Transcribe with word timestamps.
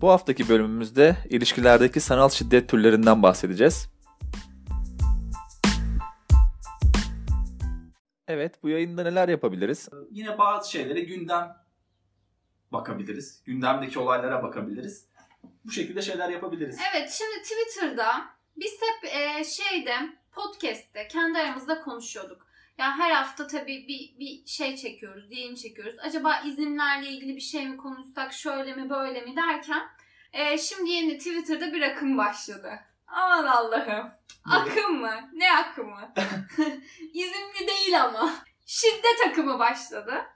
Bu 0.00 0.10
haftaki 0.10 0.48
bölümümüzde 0.48 1.16
ilişkilerdeki 1.30 2.00
sanal 2.00 2.28
şiddet 2.28 2.68
türlerinden 2.68 3.22
bahsedeceğiz. 3.22 3.90
Evet, 8.28 8.62
bu 8.62 8.68
yayında 8.68 9.02
neler 9.02 9.28
yapabiliriz? 9.28 9.88
Yine 10.10 10.38
bazı 10.38 10.70
şeylere 10.70 11.00
gündem 11.00 11.56
bakabiliriz. 12.72 13.42
Gündemdeki 13.44 13.98
olaylara 13.98 14.42
bakabiliriz. 14.42 15.06
Bu 15.64 15.70
şekilde 15.70 16.02
şeyler 16.02 16.28
yapabiliriz. 16.28 16.78
Evet 16.90 17.10
şimdi 17.10 17.42
Twitter'da 17.42 18.24
biz 18.56 18.72
hep 18.72 19.14
e, 19.14 19.44
şeyde 19.44 19.94
podcast'te 20.32 21.08
kendi 21.08 21.38
aramızda 21.38 21.80
konuşuyorduk. 21.80 22.46
Ya 22.78 22.98
her 22.98 23.10
hafta 23.10 23.46
tabii 23.46 23.88
bir, 23.88 24.18
bir 24.20 24.46
şey 24.46 24.76
çekiyoruz, 24.76 25.30
yayın 25.30 25.54
çekiyoruz. 25.54 25.96
Acaba 25.98 26.40
izinlerle 26.40 27.08
ilgili 27.08 27.36
bir 27.36 27.40
şey 27.40 27.68
mi 27.68 27.76
konuşsak, 27.76 28.32
şöyle 28.32 28.74
mi 28.74 28.90
böyle 28.90 29.20
mi 29.20 29.36
derken 29.36 29.82
e, 30.32 30.58
şimdi 30.58 30.90
yeni 30.90 31.18
Twitter'da 31.18 31.72
bir 31.72 31.82
akım 31.82 32.18
başladı. 32.18 32.80
Aman 33.06 33.46
Allah'ım. 33.46 34.10
Akım 34.50 35.00
mı? 35.00 35.30
Ne 35.32 35.52
akımı? 35.56 36.12
İzinli 37.12 37.68
değil 37.68 38.04
ama. 38.04 38.34
Şiddet 38.66 39.26
akımı 39.28 39.58
başladı. 39.58 40.26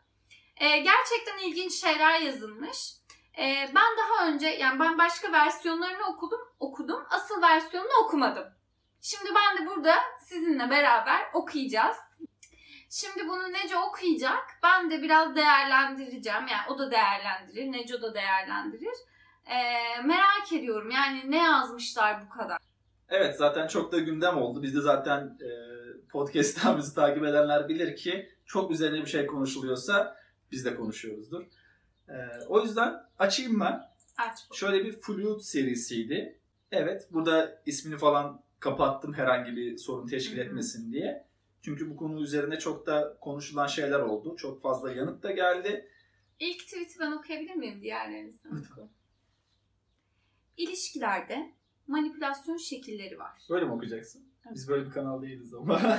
E, 0.57 0.79
gerçekten 0.79 1.39
ilginç 1.39 1.73
şeyler 1.73 2.21
yazılmış. 2.21 2.93
E, 3.39 3.71
ben 3.75 3.97
daha 3.99 4.29
önce 4.29 4.47
yani 4.47 4.81
ben 4.81 4.99
başka 4.99 5.33
versiyonlarını 5.33 6.07
okudum, 6.07 6.41
okudum. 6.61 7.07
Asıl 7.11 7.43
versiyonunu 7.43 8.05
okumadım. 8.05 8.45
Şimdi 9.01 9.31
ben 9.35 9.57
de 9.57 9.71
burada 9.71 9.95
sizinle 10.21 10.71
beraber 10.71 11.31
okuyacağız. 11.33 11.97
Şimdi 12.91 13.29
bunu 13.29 13.53
Neco 13.53 13.79
okuyacak. 13.79 14.59
Ben 14.63 14.91
de 14.91 15.03
biraz 15.03 15.37
değerlendireceğim. 15.37 16.47
Yani 16.47 16.63
o 16.69 16.79
da 16.79 16.91
değerlendirir, 16.91 17.73
Neco 17.73 18.03
da 18.03 18.15
değerlendirir. 18.15 18.97
E, 19.47 19.57
merak 20.07 20.53
ediyorum 20.53 20.91
yani 20.91 21.31
ne 21.31 21.43
yazmışlar 21.43 22.27
bu 22.27 22.29
kadar. 22.29 22.59
Evet 23.09 23.37
zaten 23.37 23.67
çok 23.67 23.93
da 23.93 23.99
gündem 23.99 24.37
oldu. 24.37 24.63
Biz 24.63 24.75
de 24.75 24.81
zaten 24.81 25.39
e, 25.41 25.51
podcast'tan 26.09 26.79
bizi 26.79 26.95
takip 26.95 27.25
edenler 27.25 27.69
bilir 27.69 27.97
ki 27.97 28.29
çok 28.47 28.71
üzerine 28.71 29.01
bir 29.01 29.11
şey 29.11 29.27
konuşuluyorsa 29.27 30.17
biz 30.53 30.65
de 30.65 30.77
konuşuyoruzdur. 30.77 31.45
E, 32.09 32.15
o 32.49 32.63
yüzden 32.63 32.95
açayım 33.19 33.61
ben. 33.61 33.81
Aç 34.19 34.39
bu. 34.51 34.55
Şöyle 34.55 34.85
bir 34.85 34.93
Flute 34.93 35.43
serisiydi. 35.43 36.41
Evet 36.73 37.09
burada 37.11 37.63
ismini 37.67 37.99
falan 37.99 38.43
kapattım 38.61 39.13
herhangi 39.13 39.57
bir 39.57 39.79
sorun 39.79 40.07
teşkil 40.07 40.39
etmesin 40.39 40.93
diye. 40.93 41.27
Çünkü 41.63 41.91
bu 41.91 41.97
konu 41.97 42.23
üzerine 42.23 42.59
çok 42.59 42.87
da 42.87 43.17
konuşulan 43.21 43.67
şeyler 43.67 44.01
oldu. 44.01 44.37
Çok 44.37 44.63
fazla 44.63 44.93
yanıt 44.93 45.23
da 45.23 45.31
geldi. 45.31 45.89
İlk 46.39 46.59
tweet'i 46.59 47.01
ben 47.01 47.13
okuyabilir 47.13 47.55
miyim 47.55 47.81
diğerlerini. 47.83 48.33
İlişkilerde 50.57 51.55
manipülasyon 51.87 52.57
şekilleri 52.57 53.19
var. 53.19 53.43
Böyle 53.51 53.65
mi 53.65 53.73
okuyacaksın? 53.73 54.23
Evet. 54.47 54.55
Biz 54.55 54.69
böyle 54.69 54.87
bir 54.87 54.91
kanal 54.91 55.23
değiliz 55.23 55.55
ama. 55.55 55.81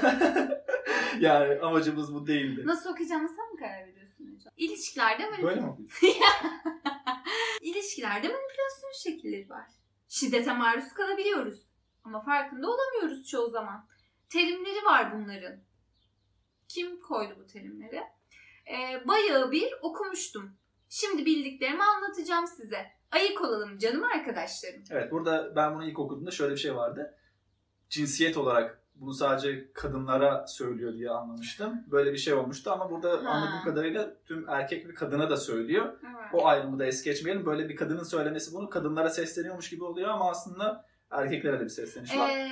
yani 1.20 1.60
amacımız 1.60 2.14
bu 2.14 2.28
değildi. 2.28 2.62
Nasıl 2.66 2.90
okuyacağımı 2.90 3.30
sen 3.30 3.54
mi 3.54 3.60
karar 3.60 3.88
veriyorsun 3.88 4.26
Neco? 4.26 4.50
İlişkilerde 4.58 5.24
Böyle 5.24 5.62
manipülasyon... 5.62 5.66
mi 5.66 5.72
okuyacaksın? 5.94 6.50
İlişkilerde 7.62 8.28
manipülasyon 8.28 8.92
şekilleri 9.04 9.50
var. 9.50 9.68
Şiddete 10.08 10.54
maruz 10.54 10.94
kalabiliyoruz. 10.94 11.62
Ama 12.04 12.22
farkında 12.22 12.68
olamıyoruz 12.68 13.28
çoğu 13.28 13.50
zaman. 13.50 13.88
Terimleri 14.30 14.86
var 14.86 15.14
bunların. 15.14 15.60
Kim 16.68 17.00
koydu 17.02 17.36
bu 17.40 17.48
terimleri? 17.48 18.04
Ee, 18.68 19.08
bayağı 19.08 19.52
bir 19.52 19.74
okumuştum. 19.82 20.58
Şimdi 20.90 21.26
bildiklerimi 21.26 21.84
anlatacağım 21.84 22.48
size. 22.48 22.86
Ayık 23.12 23.42
olalım 23.42 23.78
canım 23.78 24.04
arkadaşlarım. 24.04 24.84
Evet 24.90 25.12
burada 25.12 25.56
ben 25.56 25.76
bunu 25.76 25.86
ilk 25.86 26.00
okuduğumda 26.00 26.32
şöyle 26.32 26.54
bir 26.54 26.60
şey 26.60 26.76
vardı. 26.76 27.16
Cinsiyet 27.90 28.38
olarak 28.38 28.82
bunu 28.96 29.14
sadece 29.14 29.72
kadınlara 29.74 30.48
söylüyor 30.48 30.94
diye 30.94 31.10
anlamıştım. 31.10 31.84
Böyle 31.92 32.14
bir 32.14 32.18
şey 32.18 32.34
olmuştu 32.34 32.72
ama 32.72 32.92
burada 32.92 33.12
Ha. 33.12 33.30
anladığım 33.30 33.64
kadarıyla 33.64 34.14
tüm 34.26 34.50
erkek 34.50 34.88
ve 34.88 34.94
kadına 34.94 35.30
da 35.30 35.38
söylüyor. 35.38 35.86
Evet. 36.04 36.34
O 36.34 36.46
ayrımı 36.48 36.80
da 36.80 36.86
es 36.86 37.04
geçmeyelim. 37.04 37.46
Böyle 37.46 37.70
bir 37.70 37.76
kadının 37.76 38.04
söylemesi 38.04 38.54
bunu 38.54 38.70
kadınlara 38.70 39.10
sesleniyormuş 39.10 39.70
gibi 39.70 39.84
oluyor 39.84 40.10
ama 40.10 40.30
aslında 40.30 40.86
erkeklere 41.12 41.60
de 41.60 41.64
bir 41.64 41.70
sesleniş 41.70 42.18
var. 42.18 42.30
Ee, 42.30 42.52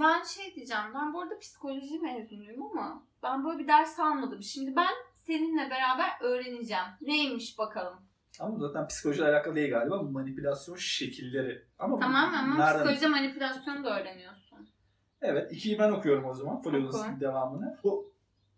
ben 0.00 0.22
şey 0.22 0.54
diyeceğim. 0.54 0.84
Ben 0.94 1.14
bu 1.14 1.20
arada 1.20 1.38
psikoloji 1.38 1.98
mezunuyum 2.00 2.62
ama 2.62 3.02
ben 3.22 3.44
böyle 3.44 3.58
bir 3.58 3.68
ders 3.68 3.98
almadım. 4.00 4.42
Şimdi 4.42 4.76
ben 4.76 4.94
seninle 5.30 5.70
beraber 5.70 6.08
öğreneceğim. 6.20 6.84
Neymiş 7.00 7.58
bakalım. 7.58 7.98
Ama 8.40 8.58
zaten 8.58 8.86
psikolojiyle 8.88 9.28
alakalı 9.28 9.54
değil 9.54 9.70
galiba. 9.70 10.02
Manipülasyon 10.02 10.76
şekilleri. 10.76 11.62
Ama 11.78 11.98
Tamam 12.00 12.34
ama 12.34 12.56
nereden- 12.58 12.74
psikolojide 12.76 13.08
manipülasyonu 13.08 13.84
da 13.84 14.00
öğreniyorsun. 14.00 14.68
Evet. 15.22 15.52
ikiyi 15.52 15.78
ben 15.78 15.90
okuyorum 15.90 16.24
o 16.24 16.34
zaman. 16.34 16.56
Oku. 16.56 16.70
Florence 16.70 17.20
devamını. 17.20 17.78
Bu 17.84 18.12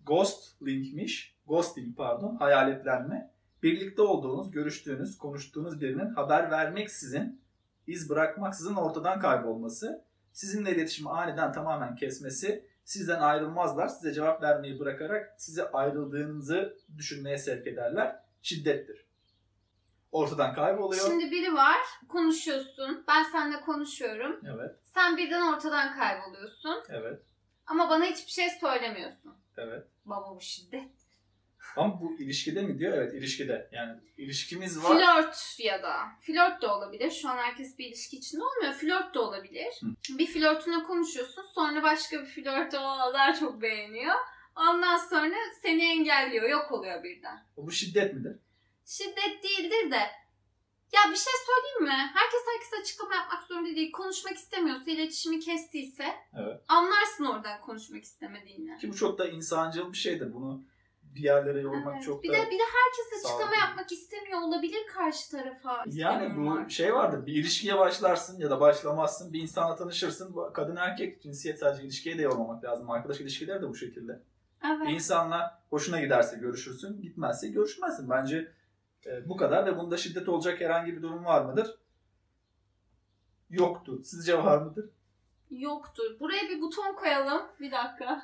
ghost 0.07 0.63
linkmiş. 0.63 1.37
Ghosting 1.47 1.97
pardon. 1.97 2.37
Hayaletlenme. 2.37 3.31
Birlikte 3.63 4.03
olduğunuz, 4.03 4.51
görüştüğünüz, 4.51 5.19
konuştuğunuz 5.19 5.81
birinin 5.81 6.15
haber 6.15 6.51
vermeksizin, 6.51 7.41
iz 7.87 8.11
bırakmaksızın 8.11 8.75
ortadan 8.75 9.21
kaybolması, 9.21 10.05
sizinle 10.33 10.71
iletişimi 10.75 11.11
aniden 11.11 11.53
tamamen 11.53 11.97
kesmesi, 11.97 12.65
sizden 12.85 13.21
ayrılmazlar, 13.21 13.89
size 13.89 14.13
cevap 14.13 14.43
vermeyi 14.43 14.79
bırakarak 14.81 15.35
size 15.39 15.71
ayrıldığınızı 15.71 16.79
düşünmeye 16.97 17.39
sevk 17.39 17.67
ederler. 17.67 18.17
Şiddettir. 18.43 19.07
Ortadan 20.13 20.55
kayboluyor. 20.55 21.07
Şimdi 21.07 21.31
biri 21.31 21.55
var, 21.55 21.77
konuşuyorsun. 22.09 23.05
Ben 23.09 23.23
seninle 23.23 23.61
konuşuyorum. 23.61 24.41
Evet, 24.55 24.77
Sen 24.85 25.17
birden 25.17 25.53
ortadan 25.55 25.99
kayboluyorsun. 25.99 26.83
evet, 26.89 27.23
Ama 27.67 27.91
bana 27.91 28.05
hiçbir 28.05 28.31
şey 28.33 28.51
söylemiyorsun. 28.51 29.35
evet. 29.57 29.87
Baba 30.05 30.37
bu 30.37 30.41
şiddet. 30.41 30.91
Ama 31.77 32.01
bu 32.01 32.17
ilişkide 32.19 32.63
mi 32.63 32.79
diyor? 32.79 32.93
Evet 32.93 33.15
ilişkide. 33.15 33.69
Yani 33.73 34.01
ilişkimiz 34.17 34.85
var. 34.85 34.97
Flört 34.99 35.57
ya 35.59 35.83
da. 35.83 35.97
Flört 36.21 36.63
de 36.63 36.67
olabilir. 36.67 37.11
Şu 37.11 37.29
an 37.29 37.37
herkes 37.37 37.79
bir 37.79 37.87
ilişki 37.87 38.17
içinde 38.17 38.43
olmuyor. 38.45 38.73
Flört 38.73 39.15
de 39.15 39.19
olabilir. 39.19 39.81
Bir 40.19 40.27
flörtüne 40.27 40.83
konuşuyorsun. 40.83 41.43
Sonra 41.55 41.83
başka 41.83 42.21
bir 42.21 42.27
flörtü 42.27 42.77
o 42.79 43.13
daha 43.15 43.35
çok 43.35 43.63
beğeniyor. 43.63 44.15
Ondan 44.57 44.97
sonra 44.97 45.35
seni 45.63 45.85
engelliyor. 45.85 46.49
Yok 46.49 46.73
oluyor 46.73 47.05
birden. 47.05 47.47
Bu 47.57 47.73
şiddet 47.73 48.15
midir? 48.15 48.37
Şiddet 48.87 49.43
değildir 49.43 49.91
de. 49.91 50.01
Ya 50.93 51.01
bir 51.11 51.17
şey 51.17 51.33
söyleyeyim 51.47 51.83
mi? 51.83 52.11
Herkes 52.15 52.41
herkese 52.53 52.77
açıklama 52.81 53.15
yapmak 53.15 53.43
zorunda 53.43 53.77
değil. 53.77 53.93
Konuşmak 53.93 54.37
istemiyorsa, 54.37 54.91
iletişimi 54.91 55.41
kestiyse 55.41 56.07
Evet. 56.39 56.61
anlarsın 56.69 57.25
oradan 57.25 57.61
konuşmak 57.61 58.05
istemediğini. 58.05 58.79
Ki 58.79 58.89
bu 58.91 58.97
çok 58.97 59.19
da 59.19 59.29
insancıl 59.29 59.93
bir 59.93 59.99
şeydir. 59.99 60.35
Bunu 60.35 60.65
bir 61.15 61.21
yerlere 61.21 61.61
yormak 61.61 61.95
Evet. 61.95 62.05
çok 62.05 62.23
bir 62.23 62.29
da... 62.29 62.33
de 62.33 62.51
bir 62.51 62.59
de 62.59 62.63
herkes 62.63 63.25
açıklama 63.25 63.57
yapmak 63.57 63.93
istemiyor 63.93 64.41
olabilir 64.41 64.87
karşı 64.95 65.31
tarafa. 65.31 65.85
Yani 65.87 66.37
bu 66.37 66.71
şey 66.71 66.95
vardır. 66.95 67.27
Bir 67.27 67.33
ilişkiye 67.33 67.79
başlarsın 67.79 68.39
ya 68.41 68.51
da 68.51 68.61
başlamazsın. 68.61 69.33
Bir 69.33 69.43
insanla 69.43 69.77
tanışırsın. 69.77 70.37
Kadın 70.55 70.77
erkek 70.77 71.23
cinsiyet 71.23 71.59
sadece 71.59 71.83
ilişkiye 71.83 72.19
de 72.19 72.23
yormamak 72.23 72.65
lazım. 72.65 72.91
Arkadaş 72.91 73.21
ilişkileri 73.21 73.63
de 73.63 73.69
bu 73.69 73.75
şekilde. 73.75 74.23
Evet. 74.67 74.89
Bir 74.89 74.93
insanla 74.93 75.63
hoşuna 75.71 76.01
giderse 76.01 76.37
görüşürsün. 76.37 77.03
Gitmezse 77.03 77.49
görüşmezsin. 77.49 78.11
Bence 78.11 78.53
e, 79.07 79.29
bu 79.29 79.37
kadar 79.37 79.67
ve 79.67 79.79
bunda 79.79 79.97
şiddet 79.97 80.29
olacak 80.29 80.61
herhangi 80.61 80.97
bir 80.97 81.03
durum 81.03 81.25
var 81.25 81.45
mıdır? 81.45 81.79
Yoktur. 83.51 84.03
Sizce 84.03 84.39
var 84.39 84.59
mıdır? 84.59 84.91
Yoktur. 85.51 86.21
Buraya 86.21 86.43
bir 86.49 86.61
buton 86.61 86.95
koyalım. 86.95 87.43
Bir 87.61 87.73
dakika. 87.73 88.23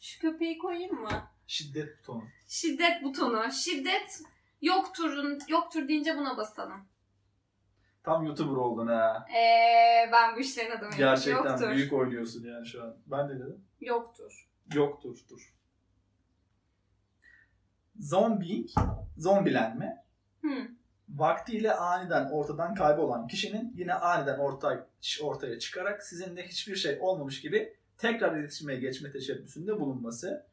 Şu 0.00 0.20
köpeği 0.20 0.58
koyayım 0.58 0.94
mı? 0.94 1.28
Şiddet 1.46 2.04
tonu. 2.04 2.24
Şiddet 2.48 3.02
butonu. 3.04 3.52
Şiddet 3.52 4.20
yokturun 4.62 5.38
yoktur 5.48 5.88
deyince 5.88 6.16
buna 6.16 6.36
basalım. 6.36 6.88
Tam 8.02 8.26
YouTuber 8.26 8.56
oldun 8.56 8.86
ha. 8.86 9.26
Eee 9.30 10.08
ben 10.12 10.36
bu 10.36 10.40
işlerin 10.40 10.70
adamıyım. 10.70 10.98
Gerçekten 10.98 11.50
Yoktur. 11.50 11.70
büyük 11.70 11.92
oynuyorsun 11.92 12.44
yani 12.44 12.66
şu 12.66 12.82
an. 12.84 12.96
Ben 13.06 13.28
de 13.28 13.34
dedim. 13.34 13.64
Yoktur. 13.80 14.48
Yoktur. 14.74 15.18
Dur. 15.30 15.54
Zombing, 18.00 18.68
zombilenme. 19.16 20.04
Hı. 20.42 20.68
Vaktiyle 21.08 21.72
aniden 21.74 22.30
ortadan 22.30 22.74
kaybolan 22.74 23.26
kişinin 23.26 23.72
yine 23.76 23.94
aniden 23.94 24.38
ortaya, 24.38 24.86
ortaya 25.22 25.58
çıkarak 25.58 26.02
sizinle 26.02 26.48
hiçbir 26.48 26.76
şey 26.76 26.98
olmamış 27.00 27.40
gibi 27.40 27.76
tekrar 27.98 28.36
iletişime 28.36 28.76
geçme 28.76 29.12
teşebbüsünde 29.12 29.80
bulunması. 29.80 30.46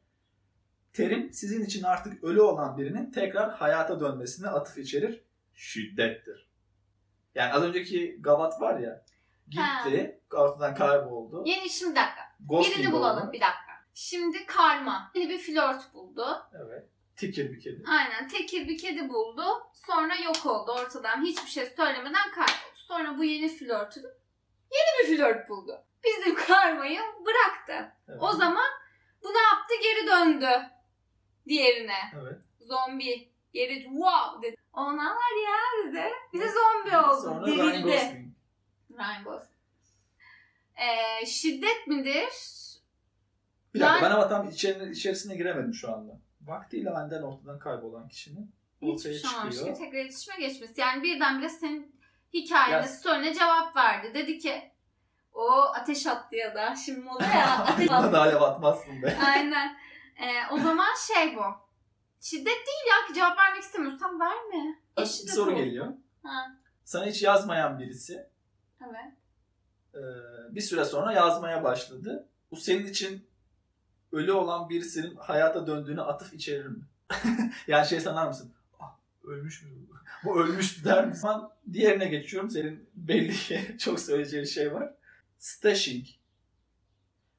Terim 0.94 1.32
sizin 1.32 1.64
için 1.64 1.82
artık 1.82 2.24
ölü 2.24 2.40
olan 2.40 2.78
birinin 2.78 3.10
tekrar 3.10 3.50
hayata 3.50 4.00
dönmesine 4.00 4.48
atıf 4.48 4.78
içerir. 4.78 5.24
Şiddettir. 5.54 6.48
Yani 7.34 7.52
az 7.52 7.62
önceki 7.62 8.18
Gavat 8.20 8.60
var 8.60 8.78
ya 8.78 9.04
gitti, 9.48 10.20
ortadan 10.32 10.74
kayboldu. 10.74 11.42
Yeni 11.46 11.70
şimdi 11.70 11.90
bir 11.90 11.96
dakika. 11.96 12.22
Ghosting 12.48 12.78
Birini 12.78 12.92
bulalım 12.92 13.22
oldu. 13.22 13.32
bir 13.32 13.40
dakika. 13.40 13.74
Şimdi 13.94 14.46
karma. 14.46 15.10
Yeni 15.14 15.28
bir 15.28 15.38
flört 15.38 15.94
buldu. 15.94 16.26
Evet. 16.66 16.88
Tekir 17.16 17.52
bir 17.52 17.60
kedi. 17.60 17.84
Aynen 17.88 18.28
tekir 18.28 18.68
bir 18.68 18.78
kedi 18.78 19.08
buldu. 19.08 19.42
Sonra 19.86 20.14
yok 20.24 20.46
oldu 20.46 20.72
ortadan. 20.72 21.24
Hiçbir 21.24 21.50
şey 21.50 21.66
söylemeden 21.66 22.30
kayboldu. 22.30 22.74
Sonra 22.74 23.18
bu 23.18 23.24
yeni 23.24 23.48
flörtü 23.56 24.00
yeni 24.72 25.10
bir 25.10 25.16
flört 25.16 25.48
buldu. 25.48 25.84
Bizim 26.04 26.34
karmayı 26.34 27.00
bıraktı. 27.26 27.92
Evet. 28.08 28.18
O 28.20 28.32
zaman 28.32 28.66
bu 29.24 29.28
ne 29.28 29.42
yaptı? 29.42 29.74
Geri 29.82 30.06
döndü 30.06 30.73
diğerine. 31.48 31.96
Evet. 32.22 32.38
Zombi. 32.60 33.28
Geri 33.52 33.82
wow 33.82 34.42
dedi. 34.48 34.56
Ona 34.72 35.04
var 35.10 35.44
ya 35.46 35.86
dedi. 35.92 36.04
Bir 36.32 36.40
de 36.40 36.44
zombi 36.48 36.96
oldu. 36.96 37.20
Sonra 37.22 37.46
Ryan 37.46 37.58
Dirildi. 37.72 37.82
Gosling. 37.82 38.28
Ryan 38.98 39.24
Gosling. 39.24 39.50
Ee, 40.76 41.26
şiddet 41.26 41.86
midir? 41.86 42.28
Bir 43.74 43.80
dakika 43.80 43.94
Yani- 43.94 44.02
ben 44.02 44.10
ama 44.10 44.28
tam 44.28 44.48
içeri, 44.48 44.90
içerisine 44.92 45.36
giremedim 45.36 45.74
şu 45.74 45.92
anda. 45.92 46.12
Vaktiyle 46.42 46.90
benden 46.94 47.22
ortadan 47.22 47.58
kaybolan 47.58 48.08
kişinin 48.08 48.52
ortaya 48.80 49.14
Hiçbir 49.14 49.28
şey 49.28 49.38
olmamış 49.38 49.58
gibi 49.58 49.74
tekrar 49.74 49.98
iletişime 49.98 50.36
geçmesi. 50.36 50.80
Yani 50.80 51.02
birdenbire 51.02 51.48
senin 51.48 51.96
hikayene, 52.34 52.72
Ya- 52.76 52.82
story'ne 52.88 53.34
cevap 53.34 53.76
verdi. 53.76 54.14
Dedi 54.14 54.38
ki 54.38 54.70
o 55.32 55.50
ateş 55.60 56.06
attı 56.06 56.36
ya 56.36 56.54
da 56.54 56.76
şimdi 56.76 57.00
moda 57.00 57.24
ya 57.24 57.58
ateş 57.66 57.90
attı. 57.90 58.12
da 58.12 58.20
alev 58.20 58.40
atmazsın 58.40 59.02
be. 59.02 59.18
Aynen. 59.26 59.76
Ee, 60.16 60.52
o 60.52 60.58
zaman 60.58 60.88
şey 61.12 61.36
bu. 61.36 61.42
Şiddet 62.20 62.46
değil 62.46 62.86
ya 62.90 63.06
ki 63.08 63.14
cevap 63.14 63.38
vermek 63.38 63.62
istemiyorsan 63.62 64.20
verme. 64.20 64.78
bir 64.98 65.04
soru 65.06 65.50
olsun. 65.50 65.64
geliyor. 65.64 65.86
Ha, 66.22 66.56
Sana 66.84 67.06
hiç 67.06 67.22
yazmayan 67.22 67.78
birisi 67.78 68.26
evet. 68.80 69.12
e, 69.94 70.00
bir 70.54 70.60
süre 70.60 70.84
sonra 70.84 71.12
yazmaya 71.12 71.64
başladı. 71.64 72.28
Bu 72.50 72.56
senin 72.56 72.86
için 72.86 73.26
ölü 74.12 74.32
olan 74.32 74.68
birisinin 74.68 75.16
hayata 75.16 75.66
döndüğünü 75.66 76.02
atıf 76.02 76.34
içerir 76.34 76.66
mi? 76.66 76.82
yani 77.66 77.86
şey 77.86 78.00
sanar 78.00 78.26
mısın? 78.28 78.54
Ah, 78.80 78.96
ölmüş 79.24 79.62
mü? 79.62 79.70
bu? 79.88 79.94
Bu 80.24 80.40
ölmüş 80.42 80.84
der 80.84 81.06
misin? 81.06 81.28
Ben 81.30 81.40
diğerine 81.72 82.08
geçiyorum. 82.08 82.50
Senin 82.50 82.90
belli 82.94 83.32
ki 83.32 83.76
çok 83.78 84.00
söyleyeceğin 84.00 84.44
şey 84.44 84.74
var. 84.74 84.94
Stashing. 85.38 86.06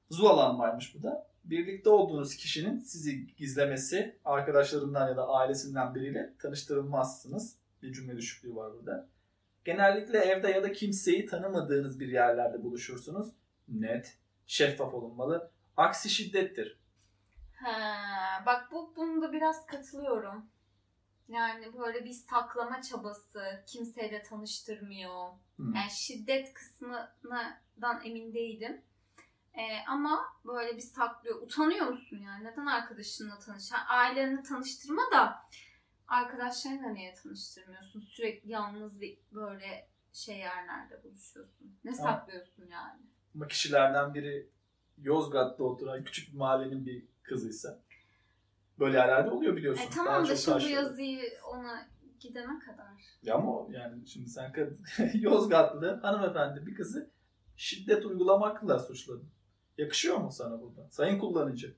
Zualanmaymış 0.10 0.96
bu 0.96 1.04
da. 1.04 1.28
Birlikte 1.46 1.90
olduğunuz 1.90 2.36
kişinin 2.36 2.78
sizi 2.78 3.36
gizlemesi, 3.36 4.20
arkadaşlarından 4.26 5.08
ya 5.08 5.18
da 5.18 5.28
ailesinden 5.28 5.96
biriyle 5.96 6.34
tanıştırılmazsınız. 6.40 7.56
Bir 7.82 7.94
cümle 7.94 8.18
düşüklüğü 8.18 8.56
var 8.56 8.74
burada. 8.74 9.10
Genellikle 9.66 10.18
evde 10.18 10.48
ya 10.48 10.64
da 10.64 10.72
kimseyi 10.72 11.26
tanımadığınız 11.26 12.00
bir 12.00 12.08
yerlerde 12.08 12.64
buluşursunuz. 12.64 13.32
Net, 13.68 14.18
şeffaf 14.48 14.94
olunmalı. 14.94 15.52
Aksi 15.78 16.10
şiddettir. 16.10 16.80
Ha, 17.56 18.44
bak 18.46 18.72
bu 18.72 18.94
bunda 18.96 19.34
biraz 19.34 19.66
katılıyorum. 19.66 20.46
Yani 21.28 21.78
böyle 21.78 22.06
bir 22.06 22.14
saklama 22.14 22.82
çabası, 22.82 23.64
kimseyle 23.68 24.24
tanıştırmıyor. 24.24 25.30
Hmm. 25.56 25.76
Yani 25.76 25.92
şiddet 25.92 26.54
kısmından 26.54 28.02
emin 28.06 28.34
değilim. 28.34 28.82
Ee, 29.58 29.86
ama 29.88 30.26
böyle 30.46 30.76
bir 30.76 30.82
saklıyor. 30.82 31.42
Utanıyor 31.42 31.88
musun 31.88 32.18
yani? 32.18 32.44
Neden 32.44 32.66
arkadaşınla 32.66 33.40
tanış? 33.40 33.72
Ha, 33.72 33.96
Aileni 33.98 34.44
tanıştırma 34.44 35.02
da 35.14 35.36
arkadaşlarınla 36.08 36.90
niye 36.90 37.14
tanıştırmıyorsun? 37.14 38.00
Sürekli 38.00 38.52
yalnız 38.52 39.02
bir 39.02 39.18
böyle 39.32 39.88
şey 40.14 40.38
yerlerde 40.38 41.04
buluşuyorsun. 41.04 41.78
Ne 41.84 41.94
saklıyorsun 41.94 42.68
yani? 42.72 43.02
Ama 43.36 43.48
kişilerden 43.48 44.14
biri 44.14 44.50
Yozgat'ta 44.98 45.64
oturan 45.64 46.04
küçük 46.04 46.34
bir 46.34 46.38
mahallenin 46.38 46.86
bir 46.86 47.06
kızıysa 47.24 47.80
böyle 48.80 48.98
yerlerde 48.98 49.30
oluyor 49.30 49.56
biliyorsun. 49.56 49.84
E 49.84 49.90
tamam 49.90 50.28
da 50.28 50.36
şimdi 50.36 50.64
bu 50.64 50.68
yazıyı 50.68 51.24
ona 51.54 51.88
gidene 52.20 52.60
kadar. 52.60 52.88
Ya 53.24 53.36
ama 53.36 53.68
yani 53.70 54.08
şimdi 54.08 54.30
sen 54.30 54.54
Yozgatlı 55.14 56.00
hanımefendi 56.02 56.66
bir 56.66 56.76
kızı 56.76 57.12
şiddet 57.56 58.06
uygulamakla 58.06 58.80
suçladın. 58.80 59.35
Yakışıyor 59.78 60.18
mu 60.18 60.32
sana 60.32 60.62
burada? 60.62 60.90
Sayın 60.92 61.20
kullanıcı. 61.20 61.76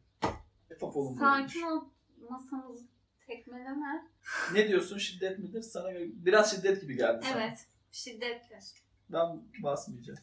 Şeffaf 0.70 0.96
olun 0.96 1.18
Sakin 1.20 1.62
ol 1.62 1.82
masamızı 2.30 2.86
tekmeleme. 3.28 4.08
Ne 4.54 4.68
diyorsun 4.68 4.98
şiddet 4.98 5.40
midir? 5.40 5.62
Sana 5.62 5.90
biraz 6.00 6.56
şiddet 6.56 6.82
gibi 6.82 6.98
geldi 6.98 7.26
sana. 7.26 7.44
Evet 7.44 7.68
şiddettir. 7.92 8.64
Ben 9.10 9.44
basmayacağım. 9.64 10.20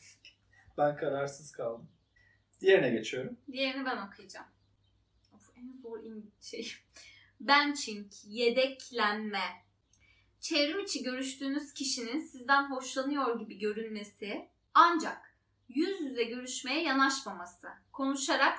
Ben 0.78 0.96
kararsız 0.96 1.52
kaldım. 1.52 1.88
Diğerine 2.60 2.90
geçiyorum. 2.90 3.36
Diğerini 3.52 3.86
ben 3.86 4.06
okuyacağım. 4.06 4.46
Of, 5.34 5.50
en 5.56 5.72
zor 5.72 5.98
şey. 6.40 6.72
Benching, 7.40 8.12
yedeklenme. 8.24 9.64
Çevrim 10.40 10.80
içi 10.80 11.02
görüştüğünüz 11.02 11.74
kişinin 11.74 12.20
sizden 12.20 12.70
hoşlanıyor 12.70 13.40
gibi 13.40 13.58
görünmesi 13.58 14.48
ancak 14.74 15.23
yüz 15.69 16.00
yüze 16.00 16.25
görüşmeye 16.25 16.82
yanaşmaması. 16.82 17.69
Konuşarak 17.93 18.58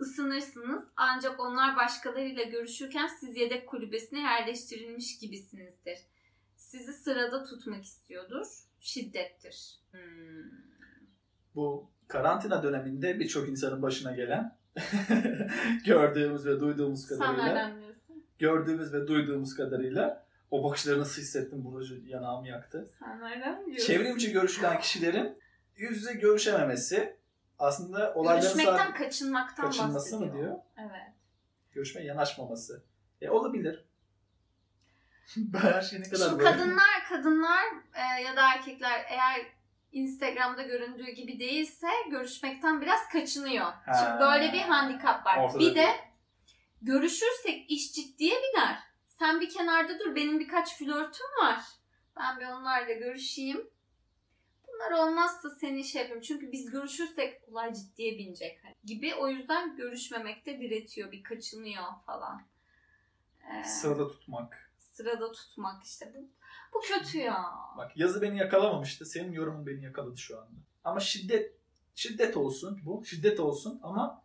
ısınırsınız 0.00 0.84
ancak 0.96 1.40
onlar 1.40 1.76
başkalarıyla 1.76 2.42
görüşürken 2.42 3.06
siz 3.20 3.36
yedek 3.36 3.68
kulübesine 3.68 4.20
yerleştirilmiş 4.20 5.18
gibisinizdir. 5.18 5.98
Sizi 6.56 6.92
sırada 6.92 7.44
tutmak 7.44 7.84
istiyordur. 7.84 8.46
Şiddettir. 8.80 9.78
Hmm. 9.90 10.00
Bu 11.54 11.90
karantina 12.08 12.62
döneminde 12.62 13.20
birçok 13.20 13.48
insanın 13.48 13.82
başına 13.82 14.12
gelen 14.12 14.56
gördüğümüz 15.84 16.46
ve 16.46 16.60
duyduğumuz 16.60 17.06
kadarıyla 17.06 17.76
gördüğümüz 18.38 18.92
ve 18.92 19.06
duyduğumuz 19.06 19.54
kadarıyla 19.54 20.26
o 20.50 20.64
bakışları 20.64 21.00
nasıl 21.00 21.22
hissettim 21.22 21.64
burası 21.64 21.94
yanağımı 22.06 22.48
yaktı. 22.48 22.90
Sen 22.98 23.20
nereden 23.20 23.66
biliyorsun? 23.66 23.86
Çevrimçi 23.86 24.32
görüşülen 24.32 24.80
kişilerin 24.80 25.38
yüz 25.76 25.96
yüze 25.96 26.12
görüşememesi 26.12 27.16
aslında 27.58 28.14
olayların 28.14 28.42
Görüşmekten 28.42 28.76
sadece 28.76 29.04
kaçınmaktan 29.04 29.66
kaçınması 29.66 29.94
bahsediyor. 29.94 30.32
mı 30.34 30.38
diyor? 30.38 30.56
Evet. 30.78 31.12
Görüşmeye 31.72 32.04
yanaşmaması. 32.06 32.84
E 33.20 33.30
olabilir. 33.30 33.84
ben 35.36 35.58
her 35.58 35.82
şey 35.82 36.00
ne 36.00 36.08
kadar 36.08 36.30
Şu 36.30 36.38
böyle- 36.38 36.50
kadınlar 36.50 37.04
kadınlar 37.08 37.64
e, 37.94 38.22
ya 38.22 38.36
da 38.36 38.52
erkekler 38.54 39.04
eğer 39.08 39.46
Instagram'da 39.92 40.62
göründüğü 40.62 41.10
gibi 41.10 41.38
değilse 41.38 41.86
görüşmekten 42.10 42.80
biraz 42.80 43.08
kaçınıyor. 43.08 43.64
Ha. 43.64 43.92
Şimdi 44.04 44.20
böyle 44.20 44.52
bir 44.52 44.60
handikap 44.60 45.26
var. 45.26 45.36
Ortada 45.38 45.58
bir 45.58 45.74
de 45.74 45.86
görüşürsek 46.82 47.70
iş 47.70 47.92
ciddiye 47.92 48.36
biner. 48.36 48.78
Sen 49.06 49.40
bir 49.40 49.50
kenarda 49.50 49.98
dur 49.98 50.16
benim 50.16 50.40
birkaç 50.40 50.78
flörtüm 50.78 51.26
var. 51.42 51.60
Ben 52.16 52.40
bir 52.40 52.46
onlarla 52.46 52.92
görüşeyim. 52.92 53.70
Bunlar 54.90 55.06
olmazsa 55.08 55.50
seni 55.50 55.84
şey 55.84 56.02
yapayım. 56.02 56.22
Çünkü 56.22 56.52
biz 56.52 56.70
görüşürsek 56.70 57.40
olay 57.48 57.74
ciddiye 57.74 58.18
binecek 58.18 58.58
hani 58.64 58.74
gibi. 58.84 59.14
O 59.14 59.28
yüzden 59.28 59.76
görüşmemekte 59.76 60.60
diretiyor. 60.60 61.12
Bir 61.12 61.22
kaçınıyor 61.22 61.84
falan. 62.06 62.42
Ee, 63.40 63.64
Sırada 63.64 64.08
tutmak. 64.08 64.70
sırada 64.78 65.32
tutmak 65.32 65.84
işte 65.84 66.12
bu. 66.16 66.28
Bu 66.74 66.80
kötü 66.80 67.18
ya. 67.18 67.44
Bak 67.76 67.96
yazı 67.96 68.22
beni 68.22 68.38
yakalamamıştı. 68.38 69.04
Senin 69.06 69.32
yorumun 69.32 69.66
beni 69.66 69.84
yakaladı 69.84 70.16
şu 70.16 70.38
anda. 70.40 70.60
Ama 70.84 71.00
şiddet 71.00 71.54
şiddet 71.94 72.36
olsun 72.36 72.80
bu. 72.84 73.04
Şiddet 73.04 73.40
olsun 73.40 73.80
ama 73.82 74.24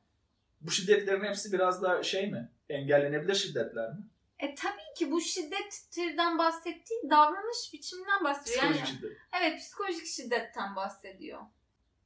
bu 0.62 0.72
şiddetlerin 0.72 1.24
hepsi 1.24 1.52
biraz 1.52 1.84
daha 1.84 2.04
şey 2.04 2.32
mi? 2.32 2.52
Engellenebilir 2.70 3.36
şiddetler 3.36 3.90
mi? 3.90 4.04
E 4.40 4.56
tabii 4.56 4.94
ki 4.98 5.12
bu 5.12 5.22
şiddet 5.22 5.88
türden 5.92 6.38
bahsettiği 6.38 7.00
davranış 7.10 7.74
biçiminden 7.74 8.24
bahsediyor. 8.24 8.56
Psikolojik 8.58 8.82
Yani, 8.82 8.98
şiddet. 8.98 9.18
evet 9.40 9.60
psikolojik 9.60 10.06
şiddetten 10.06 10.76
bahsediyor. 10.76 11.42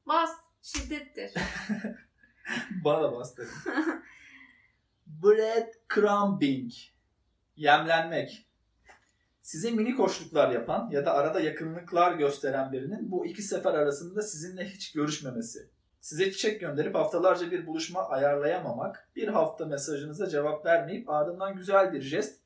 Bas 0.06 0.32
şiddettir. 0.62 1.34
Bana 2.84 3.04
da 3.04 3.16
bastırın. 3.16 3.52
Breadcrumbing. 5.08 6.72
Yemlenmek. 7.56 8.48
Size 9.42 9.72
mini 9.72 9.96
koşluklar 9.96 10.52
yapan 10.52 10.90
ya 10.92 11.06
da 11.06 11.14
arada 11.14 11.40
yakınlıklar 11.40 12.14
gösteren 12.14 12.72
birinin 12.72 13.12
bu 13.12 13.26
iki 13.26 13.42
sefer 13.42 13.74
arasında 13.74 14.22
sizinle 14.22 14.66
hiç 14.66 14.92
görüşmemesi. 14.92 15.70
Size 16.04 16.32
çiçek 16.32 16.62
gönderip 16.62 16.96
haftalarca 16.96 17.52
bir 17.52 17.68
buluşma 17.68 18.10
ayarlayamamak, 18.10 19.10
bir 19.16 19.28
hafta 19.28 19.66
mesajınıza 19.66 20.30
cevap 20.30 20.66
vermeyip 20.66 21.10
ardından 21.10 21.56
güzel 21.56 21.94
bir 21.94 22.02
jest, 22.02 22.42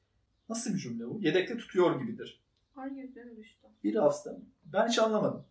nasıl 0.49 0.73
bir 0.73 0.79
cümle 0.79 1.07
bu? 1.07 1.19
Yedekte 1.21 1.57
tutuyor 1.57 1.99
gibidir. 2.01 2.41
Ay 2.75 2.93
yüzüm 2.93 3.37
düştü. 3.37 3.67
Bir 3.83 3.95
hafta 3.95 4.31
mı? 4.31 4.39
Ben 4.65 4.87
hiç 4.87 4.99
anlamadım. 4.99 5.45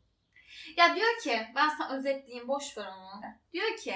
Ya 0.77 0.95
diyor 0.97 1.19
ki 1.23 1.39
ben 1.57 1.69
sana 1.69 1.97
özetleyeyim 1.97 2.49
boş 2.49 2.79
ver 2.79 2.87
onu. 2.87 3.21
Diyor 3.53 3.77
ki 3.77 3.95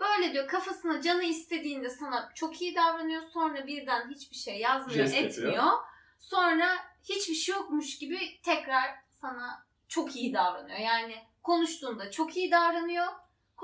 böyle 0.00 0.32
diyor 0.32 0.46
kafasına 0.48 1.02
canı 1.02 1.24
istediğinde 1.24 1.90
sana 1.90 2.30
çok 2.34 2.62
iyi 2.62 2.76
davranıyor 2.76 3.22
sonra 3.22 3.66
birden 3.66 4.10
hiçbir 4.10 4.36
şey 4.36 4.58
yazmıyor 4.58 5.06
Jest 5.06 5.16
etmiyor. 5.16 5.72
Sonra 6.18 6.68
hiçbir 7.04 7.34
şey 7.34 7.54
yokmuş 7.54 7.98
gibi 7.98 8.18
tekrar 8.42 8.90
sana 9.12 9.66
çok 9.88 10.16
iyi 10.16 10.34
davranıyor. 10.34 10.78
Yani 10.78 11.14
konuştuğunda 11.42 12.10
çok 12.10 12.36
iyi 12.36 12.50
davranıyor. 12.50 13.06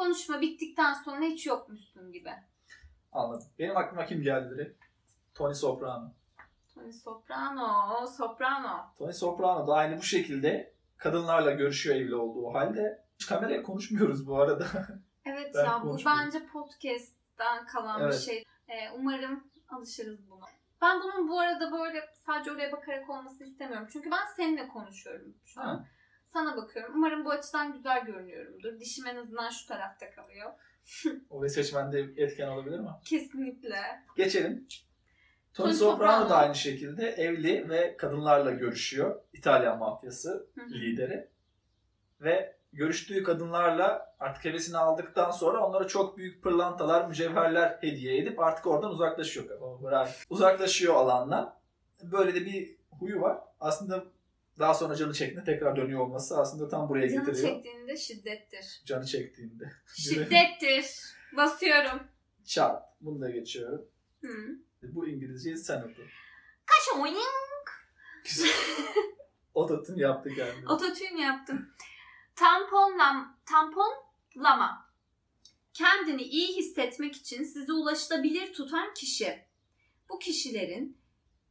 Konuşma 0.01 0.41
bittikten 0.41 0.95
sonra 0.95 1.21
hiç 1.21 1.47
yokmuşsun 1.47 2.13
gibi. 2.13 2.31
Anladım. 3.13 3.47
Benim 3.59 3.77
aklıma 3.77 4.07
kim 4.07 4.23
geldi 4.23 4.51
direkt? 4.55 4.85
Tony 5.35 5.55
Soprano. 5.55 6.11
Tony 6.75 6.93
Soprano, 6.93 8.07
Soprano. 8.07 8.77
Tony 8.99 9.13
Soprano 9.13 9.67
da 9.67 9.75
aynı 9.75 9.99
bu 9.99 10.03
şekilde 10.03 10.75
kadınlarla 10.97 11.51
görüşüyor 11.51 11.97
evli 11.97 12.15
olduğu 12.15 12.55
halde. 12.55 13.05
Hiç 13.19 13.27
kameraya 13.27 13.63
konuşmuyoruz 13.63 14.27
bu 14.27 14.41
arada. 14.41 14.67
Evet 15.29 15.55
Ben 15.55 15.65
ya 15.65 15.81
bu 15.83 15.99
bence 16.07 16.47
podcast'ten 16.47 17.67
kalan 17.67 18.01
bir 18.01 18.05
Evet. 18.05 18.21
şey. 18.21 18.45
Ee, 18.69 18.91
umarım 18.99 19.45
alışırız 19.69 20.31
buna. 20.31 20.45
Ben 20.83 21.01
bunun 21.03 21.29
bu 21.29 21.41
arada 21.41 21.73
böyle 21.73 22.09
sadece 22.27 22.53
oraya 22.53 22.73
bakarak 22.73 23.11
olmasını 23.11 23.47
istemiyorum. 23.47 23.89
Çünkü 23.93 24.11
ben 24.11 24.27
seninle 24.37 24.69
konuşuyorum 24.69 25.35
şu 25.45 25.61
an. 25.61 25.65
Ha. 25.67 25.85
Sana 26.37 26.57
bakıyorum. 26.57 26.93
Umarım 26.97 27.25
bu 27.25 27.31
açıdan 27.31 27.73
güzel 27.73 28.05
görünüyorumdur. 28.05 28.81
Dişim 28.81 29.07
en 29.07 29.17
azından 29.17 29.51
şu 29.51 29.67
tarafta 29.67 30.11
kalıyor. 30.11 30.51
O 31.31 31.43
ve 31.43 31.49
seçmende 31.49 32.01
etken 32.17 32.49
olabilir 32.49 32.79
mi? 32.79 32.89
Kesinlikle. 33.05 33.81
Geçelim. 34.17 34.67
Tony, 35.55 35.73
Soprano, 35.73 36.29
da 36.29 36.37
aynı 36.37 36.55
şekilde 36.55 37.09
evli 37.09 37.69
ve 37.69 37.97
kadınlarla 37.97 38.51
görüşüyor. 38.51 39.21
İtalyan 39.33 39.79
mafyası 39.79 40.47
lideri. 40.71 41.29
Ve 42.21 42.57
görüştüğü 42.73 43.23
kadınlarla 43.23 44.15
artık 44.21 44.45
hevesini 44.45 44.79
aldıktan 44.79 45.31
sonra 45.31 45.67
onlara 45.67 45.87
çok 45.87 46.17
büyük 46.17 46.43
pırlantalar, 46.43 47.09
mücevherler 47.09 47.79
hediye 47.81 48.19
edip 48.19 48.41
artık 48.41 48.67
oradan 48.67 48.91
uzaklaşıyor. 48.91 49.61
Bırak. 49.83 50.09
Uzaklaşıyor 50.31 50.95
alandan. 50.95 51.55
Böyle 52.03 52.35
de 52.35 52.47
bir 52.47 52.77
huyu 52.91 53.21
var. 53.21 53.39
Aslında 53.61 54.05
daha 54.59 54.75
sonra 54.75 54.95
canı 54.97 55.15
çektiğinde 55.15 55.45
tekrar 55.45 55.77
dönüyor 55.77 56.01
olması 56.01 56.39
aslında 56.39 56.69
tam 56.69 56.89
buraya 56.89 57.09
Canı 57.09 57.27
getiriyor. 57.27 57.55
çektiğinde 57.55 57.97
şiddettir. 57.97 58.83
Canı 58.87 59.07
çektiğinde. 59.07 59.73
Şiddettir. 59.97 60.87
Basıyorum. 61.37 62.01
Çat. 62.45 62.83
Bunu 63.01 63.21
da 63.21 63.31
geçiyorum. 63.31 63.89
Hı. 64.23 64.59
Bu 64.83 65.09
İngilizceyi 65.09 65.57
sen 65.57 65.81
oku. 65.83 66.03
Kaşoyin. 66.67 67.17
Güzel. 68.25 68.49
Ototun 69.55 69.97
yaptı 69.97 70.31
kendini. 70.37 70.69
Ototune 70.69 71.23
yaptım. 71.23 71.69
Tamponlam, 72.37 73.39
tamponlama. 73.47 74.87
Kendini 75.73 76.23
iyi 76.23 76.57
hissetmek 76.57 77.17
için 77.17 77.45
sizi 77.45 77.73
ulaşılabilir 77.73 78.53
tutan 78.53 78.95
kişi. 78.95 79.45
Bu 80.11 80.19
kişilerin 80.19 80.99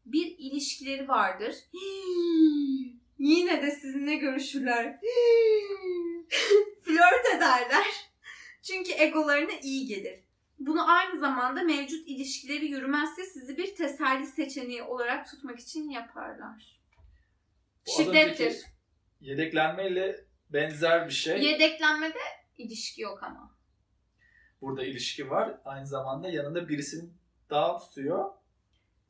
bir 0.06 0.36
ilişkileri 0.38 1.08
vardır. 1.08 1.56
Hii, 1.74 2.35
Yine 3.26 3.62
de 3.62 3.72
sizinle 3.72 4.16
görüşürler. 4.16 5.00
Flört 6.82 7.26
ederler. 7.36 7.86
Çünkü 8.64 8.92
egolarına 8.92 9.52
iyi 9.64 9.88
gelir. 9.88 10.20
Bunu 10.60 10.92
aynı 10.92 11.20
zamanda 11.20 11.64
mevcut 11.64 12.08
ilişkileri 12.08 12.66
yürümezse 12.66 13.24
sizi 13.26 13.58
bir 13.58 13.76
teselli 13.76 14.26
seçeneği 14.26 14.84
olarak 14.84 15.30
tutmak 15.32 15.60
için 15.60 15.90
yaparlar. 15.90 16.80
Bu 17.88 17.92
az 17.92 17.98
Şiddettir. 17.98 18.46
önceki 18.46 18.66
Yedeklenmeyle 19.22 20.26
benzer 20.50 21.08
bir 21.08 21.14
şey. 21.14 21.44
Yedeklenmede 21.44 22.20
ilişki 22.58 23.02
yok 23.02 23.24
ama. 23.24 23.56
Burada 24.62 24.86
ilişki 24.86 25.30
var. 25.30 25.62
Aynı 25.66 25.88
zamanda 25.88 26.30
yanında 26.30 26.70
birisini 26.70 27.10
daha 27.50 27.78
tutuyor. 27.78 28.34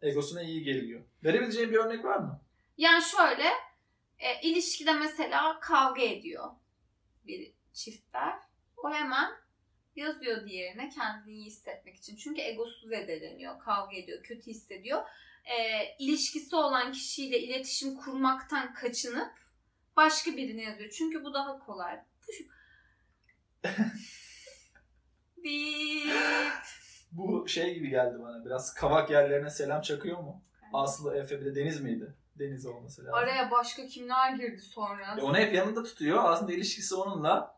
Egosuna 0.01 0.41
iyi 0.41 0.63
geliyor. 0.63 1.01
Verebileceğin 1.23 1.71
bir 1.71 1.77
örnek 1.77 2.05
var 2.05 2.17
mı? 2.17 2.41
Yani 2.77 3.03
şöyle 3.03 3.64
e, 4.19 4.41
ilişkide 4.41 4.93
mesela 4.93 5.59
kavga 5.59 6.01
ediyor 6.01 6.51
bir 7.27 7.53
çiftler. 7.73 8.39
O 8.77 8.91
hemen 8.93 9.31
yazıyor 9.95 10.45
diğerine 10.45 10.89
kendini 10.89 11.33
iyi 11.33 11.45
hissetmek 11.45 11.95
için. 11.95 12.15
Çünkü 12.15 12.41
egosuz 12.41 12.91
edeleniyor, 12.91 13.59
kavga 13.59 13.95
ediyor, 13.95 14.23
kötü 14.23 14.47
hissediyor. 14.47 15.03
E, 15.45 15.87
ilişkisi 15.99 16.55
olan 16.55 16.91
kişiyle 16.91 17.39
iletişim 17.39 17.95
kurmaktan 17.95 18.73
kaçınıp 18.73 19.31
başka 19.95 20.37
birine 20.37 20.63
yazıyor. 20.63 20.89
Çünkü 20.89 21.23
bu 21.23 21.33
daha 21.33 21.59
kolay. 21.59 21.99
Bip. 25.37 26.13
Bu 27.11 27.47
şey 27.47 27.73
gibi 27.73 27.89
geldi 27.89 28.15
bana. 28.19 28.45
Biraz 28.45 28.73
kavak 28.73 29.11
yerlerine 29.11 29.49
selam 29.49 29.81
çakıyor 29.81 30.19
mu? 30.19 30.43
Aslı 30.73 31.17
Efe 31.17 31.41
bir 31.41 31.45
de 31.45 31.55
Deniz 31.55 31.81
miydi? 31.81 32.13
Deniz 32.39 32.65
olması 32.65 33.01
lazım. 33.01 33.13
Araya 33.13 33.51
başka 33.51 33.87
kimler 33.87 34.33
girdi 34.33 34.61
sonra? 34.61 35.15
E, 35.19 35.21
onu 35.21 35.37
hep 35.37 35.53
yanında 35.53 35.83
tutuyor. 35.83 36.23
Aslında 36.25 36.53
ilişkisi 36.53 36.95
onunla. 36.95 37.55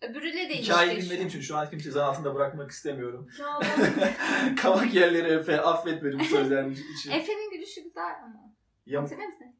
Öbürüyle 0.00 0.48
de 0.48 0.54
Hikayeyi 0.54 0.92
ilişki 0.94 1.06
bilmediğim 1.10 1.28
için 1.28 1.40
şu 1.40 1.56
an 1.56 1.70
kimseyi 1.70 1.92
zan 1.92 2.08
altında 2.08 2.34
bırakmak 2.34 2.70
istemiyorum. 2.70 3.28
Ya 3.40 3.58
ben- 3.60 4.56
kavak 4.56 4.94
yerleri 4.94 5.28
Efe. 5.28 5.60
Affet 5.60 6.04
beni 6.04 6.18
bu 6.18 6.24
sözler 6.24 6.66
için. 6.70 7.10
Efe'nin 7.10 7.50
gülüşü 7.50 7.82
güzel 7.82 8.14
ama. 8.24 8.54
Yamuk. 8.86 9.10
Hatırlıyor 9.10 9.32
musun? 9.32 9.56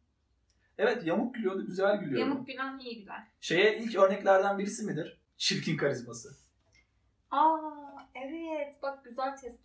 Evet 0.78 1.06
yamuk 1.06 1.34
gülüyordu. 1.34 1.66
Güzel 1.66 1.96
gülüyordu. 1.96 2.20
Yamuk 2.30 2.46
gülen 2.46 2.78
iyi 2.78 3.00
güler. 3.00 3.26
Şeye 3.40 3.78
ilk 3.78 3.94
örneklerden 3.96 4.58
birisi 4.58 4.84
midir? 4.84 5.20
Çirkin 5.36 5.76
karizması. 5.76 6.36
Aa 7.30 7.58
evet 8.14 8.82
bak 8.82 9.04
güzel 9.04 9.36
tespit. 9.36 9.60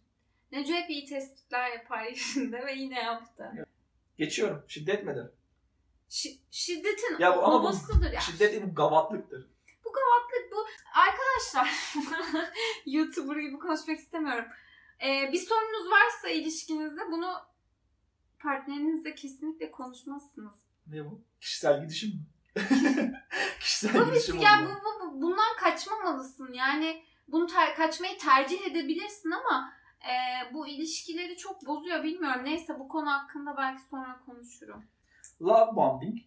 Neco 0.51 0.73
hep 0.73 0.89
iyi 0.89 1.05
tespitler 1.05 1.71
yapar 1.71 2.03
yerinde 2.35 2.65
ve 2.65 2.73
yine 2.73 2.99
yaptı. 2.99 3.67
Geçiyorum. 4.17 4.63
Şiddet 4.67 5.03
midir? 5.05 5.25
Şi- 6.09 6.37
şiddetin 6.51 7.19
Ya 7.19 7.37
bu- 7.37 7.43
ama 7.45 7.59
bu 7.59 7.63
babasıdır 7.63 8.11
ya. 8.11 8.19
Şiddet 8.21 8.63
bu 8.63 8.75
gavatlıktır. 8.75 9.47
Bu 9.85 9.93
gavatlık 9.93 10.51
bu. 10.51 10.65
Arkadaşlar 10.99 11.93
YouTuber 12.85 13.35
gibi 13.35 13.59
konuşmak 13.59 13.99
istemiyorum. 13.99 14.45
Ee, 15.05 15.29
bir 15.33 15.37
sorunuz 15.39 15.91
varsa 15.91 16.29
ilişkinizde 16.29 17.01
bunu 17.11 17.33
partnerinizle 18.39 19.15
kesinlikle 19.15 19.71
konuşmazsınız. 19.71 20.53
Ne 20.87 21.05
bu? 21.05 21.21
Kişisel 21.41 21.81
gidişim 21.81 22.09
mi? 22.09 22.25
Kişisel 23.59 23.93
Tabii 23.93 24.09
gidişim 24.11 24.37
ya 24.39 24.65
bu, 24.65 24.85
bu, 24.85 25.01
bu- 25.11 25.21
bundan 25.21 25.55
kaçmamalısın. 25.59 26.53
Yani 26.53 27.03
bunu 27.27 27.47
ter- 27.47 27.75
kaçmayı 27.75 28.17
tercih 28.17 28.67
edebilirsin 28.67 29.31
ama 29.31 29.73
e, 30.01 30.13
bu 30.53 30.67
ilişkileri 30.67 31.37
çok 31.37 31.67
bozuyor 31.67 32.03
bilmiyorum. 32.03 32.41
Neyse 32.43 32.79
bu 32.79 32.87
konu 32.87 33.11
hakkında 33.11 33.57
belki 33.57 33.81
sonra 33.89 34.19
konuşurum. 34.25 34.85
Love 35.41 35.75
bombing, 35.75 36.17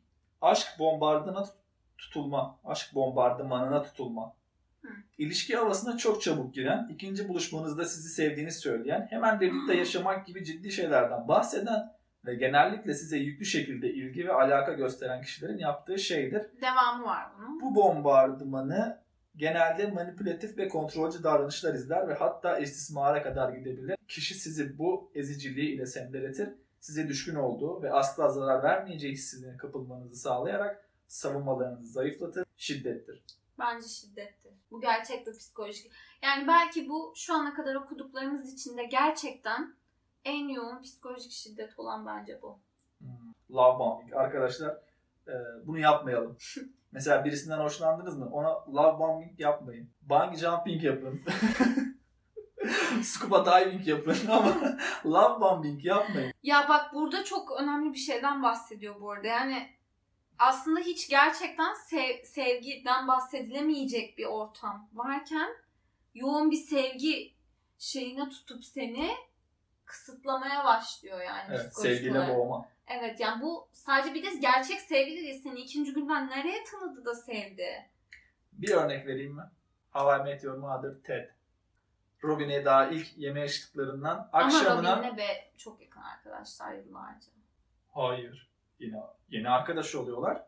aşk 0.40 0.66
bombardına 0.78 1.42
tut- 1.42 1.60
tutulma, 1.98 2.58
aşk 2.64 2.94
bombardımanına 2.94 3.82
tutulma. 3.82 4.34
Hı. 4.82 4.88
İlişki 5.18 5.56
havasına 5.56 5.96
çok 5.96 6.22
çabuk 6.22 6.54
giren, 6.54 6.88
ikinci 6.90 7.28
buluşmanızda 7.28 7.84
sizi 7.84 8.08
sevdiğini 8.08 8.52
söyleyen, 8.52 9.06
hemen 9.10 9.40
birlikte 9.40 9.74
yaşamak 9.76 10.26
gibi 10.26 10.44
ciddi 10.44 10.72
şeylerden 10.72 11.28
bahseden 11.28 11.92
ve 12.26 12.34
genellikle 12.34 12.94
size 12.94 13.18
yüklü 13.18 13.44
şekilde 13.44 13.92
ilgi 13.92 14.26
ve 14.26 14.32
alaka 14.32 14.72
gösteren 14.72 15.22
kişilerin 15.22 15.58
yaptığı 15.58 15.98
şeydir. 15.98 16.46
Devamı 16.60 17.04
var 17.04 17.26
bunun. 17.38 17.60
Bu 17.60 17.74
bombardımanı 17.74 18.99
genelde 19.36 19.86
manipülatif 19.86 20.58
ve 20.58 20.68
kontrolcü 20.68 21.22
davranışlar 21.22 21.74
izler 21.74 22.08
ve 22.08 22.14
hatta 22.14 22.58
istismara 22.58 23.22
kadar 23.22 23.52
gidebilir. 23.52 23.96
Kişi 24.08 24.34
sizi 24.34 24.78
bu 24.78 25.10
eziciliği 25.14 25.74
ile 25.74 25.86
sembeletir, 25.86 26.48
size 26.80 27.08
düşkün 27.08 27.34
olduğu 27.34 27.82
ve 27.82 27.92
asla 27.92 28.28
zarar 28.28 28.62
vermeyeceği 28.62 29.12
hissine 29.12 29.56
kapılmanızı 29.56 30.16
sağlayarak 30.16 30.88
savunmalarınızı 31.08 31.92
zayıflatır, 31.92 32.44
şiddettir. 32.56 33.22
Bence 33.58 33.88
şiddettir. 33.88 34.52
Bu 34.70 34.80
gerçek 34.80 35.26
bir 35.26 35.32
psikolojik. 35.32 35.92
Yani 36.22 36.48
belki 36.48 36.88
bu 36.88 37.12
şu 37.16 37.34
ana 37.34 37.54
kadar 37.54 37.74
okuduklarımız 37.74 38.52
içinde 38.52 38.84
gerçekten 38.84 39.74
en 40.24 40.48
yoğun 40.48 40.82
psikolojik 40.82 41.32
şiddet 41.32 41.78
olan 41.78 42.06
bence 42.06 42.42
bu. 42.42 42.58
Hmm. 42.98 43.08
Love 43.50 43.78
bombing. 43.78 44.14
Arkadaşlar 44.14 44.78
e, 45.28 45.34
bunu 45.66 45.78
yapmayalım. 45.78 46.36
Mesela 46.92 47.24
birisinden 47.24 47.58
hoşlandınız 47.58 48.18
mı? 48.18 48.28
Ona 48.32 48.48
love 48.48 48.98
bombing 48.98 49.40
yapmayın. 49.40 49.90
Bungee 50.02 50.36
jumping 50.38 50.84
yapın. 50.84 51.22
Scuba 53.02 53.46
diving 53.46 53.88
yapın 53.88 54.16
ama 54.28 54.56
love 55.06 55.40
bombing 55.40 55.84
yapmayın. 55.84 56.32
Ya 56.42 56.66
bak 56.68 56.94
burada 56.94 57.24
çok 57.24 57.60
önemli 57.60 57.92
bir 57.92 57.98
şeyden 57.98 58.42
bahsediyor 58.42 59.00
bu 59.00 59.10
arada. 59.10 59.26
Yani 59.26 59.70
aslında 60.38 60.80
hiç 60.80 61.08
gerçekten 61.08 61.74
sev- 61.74 62.24
sevgiden 62.24 63.08
bahsedilemeyecek 63.08 64.18
bir 64.18 64.24
ortam 64.26 64.88
varken 64.92 65.50
yoğun 66.14 66.50
bir 66.50 66.56
sevgi 66.56 67.34
şeyine 67.78 68.28
tutup 68.28 68.64
seni 68.64 69.10
kısıtlamaya 69.84 70.64
başlıyor 70.64 71.20
yani 71.20 71.48
Evet, 71.50 71.76
sevgiyle 71.78 72.36
boğma. 72.36 72.68
Evet 72.90 73.20
yani 73.20 73.42
bu 73.42 73.68
sadece 73.72 74.14
bir 74.14 74.22
de 74.22 74.36
gerçek 74.40 74.80
sevgi 74.80 75.16
de 75.16 75.20
değil. 75.20 75.42
Seni 75.42 75.60
ikinci 75.60 75.94
günden 75.94 76.30
nereye 76.30 76.64
tanıdı 76.64 77.04
da 77.04 77.14
sevdi? 77.14 77.90
Bir 78.52 78.70
örnek 78.70 79.06
vereyim 79.06 79.34
mi? 79.34 79.42
How 79.90 80.16
I 80.16 80.22
Met 80.22 80.44
Your 80.44 80.56
Mother, 80.56 81.02
Ted. 81.04 81.28
Robin'e 82.24 82.64
daha 82.64 82.86
ilk 82.86 83.18
yemeğe 83.18 83.48
çıktıklarından 83.48 84.28
Ama 84.32 84.46
akşamına... 84.46 84.98
Robin'le 84.98 85.16
be 85.16 85.50
çok 85.56 85.82
yakın 85.82 86.00
arkadaşlar 86.00 86.72
yıllarca. 86.72 87.32
Hayır. 87.92 88.50
Yine 88.78 89.00
yeni 89.28 89.48
arkadaş 89.48 89.94
oluyorlar. 89.94 90.42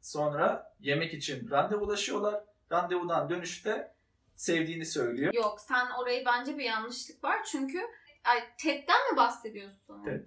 Sonra 0.00 0.74
yemek 0.80 1.14
için 1.14 1.50
randevulaşıyorlar. 1.50 2.44
Randevudan 2.72 3.30
dönüşte 3.30 3.94
sevdiğini 4.36 4.86
söylüyor. 4.86 5.34
Yok 5.34 5.60
sen 5.60 5.90
orayı 5.90 6.24
bence 6.26 6.58
bir 6.58 6.64
yanlışlık 6.64 7.24
var 7.24 7.44
çünkü 7.44 7.80
Ay 8.24 8.56
Ted'den 8.58 9.12
mi 9.12 9.16
bahsediyorsun? 9.16 10.04
Ted. 10.04 10.24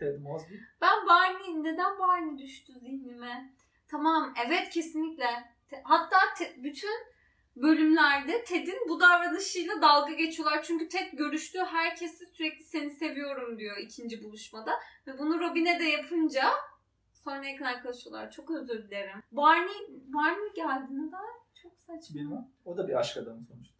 Ted 0.00 0.18
Mosby. 0.20 0.54
Ben 0.80 1.06
Barney, 1.06 1.64
neden 1.64 1.98
Barney 1.98 2.38
düştü 2.38 2.72
zihnime? 2.72 3.54
Tamam, 3.90 4.34
evet 4.46 4.70
kesinlikle. 4.70 5.26
Hatta 5.84 6.16
te- 6.38 6.54
bütün 6.62 6.90
bölümlerde 7.56 8.44
Ted'in 8.44 8.88
bu 8.88 9.00
davranışıyla 9.00 9.82
dalga 9.82 10.12
geçiyorlar. 10.12 10.62
Çünkü 10.62 10.88
Ted 10.88 11.12
görüştüğü 11.12 11.58
herkesi 11.58 12.26
sürekli 12.26 12.64
seni 12.64 12.90
seviyorum 12.90 13.58
diyor 13.58 13.76
ikinci 13.78 14.24
buluşmada. 14.24 14.72
Ve 15.06 15.18
bunu 15.18 15.40
Robin'e 15.40 15.80
de 15.80 15.84
yapınca 15.84 16.44
sonra 17.14 17.46
yakın 17.46 17.64
arkadaşlar. 17.64 18.30
Çok 18.30 18.50
özür 18.50 18.84
dilerim. 18.84 19.22
Barney, 19.32 19.86
Barney 19.88 20.52
geldi 20.56 20.86
neden? 20.90 21.24
Çok 21.62 21.72
saçma. 21.78 22.14
Bilmem. 22.14 22.48
O 22.64 22.76
da 22.76 22.88
bir 22.88 23.00
aşk 23.00 23.16
adamı 23.16 23.44
sonuçta. 23.44 23.74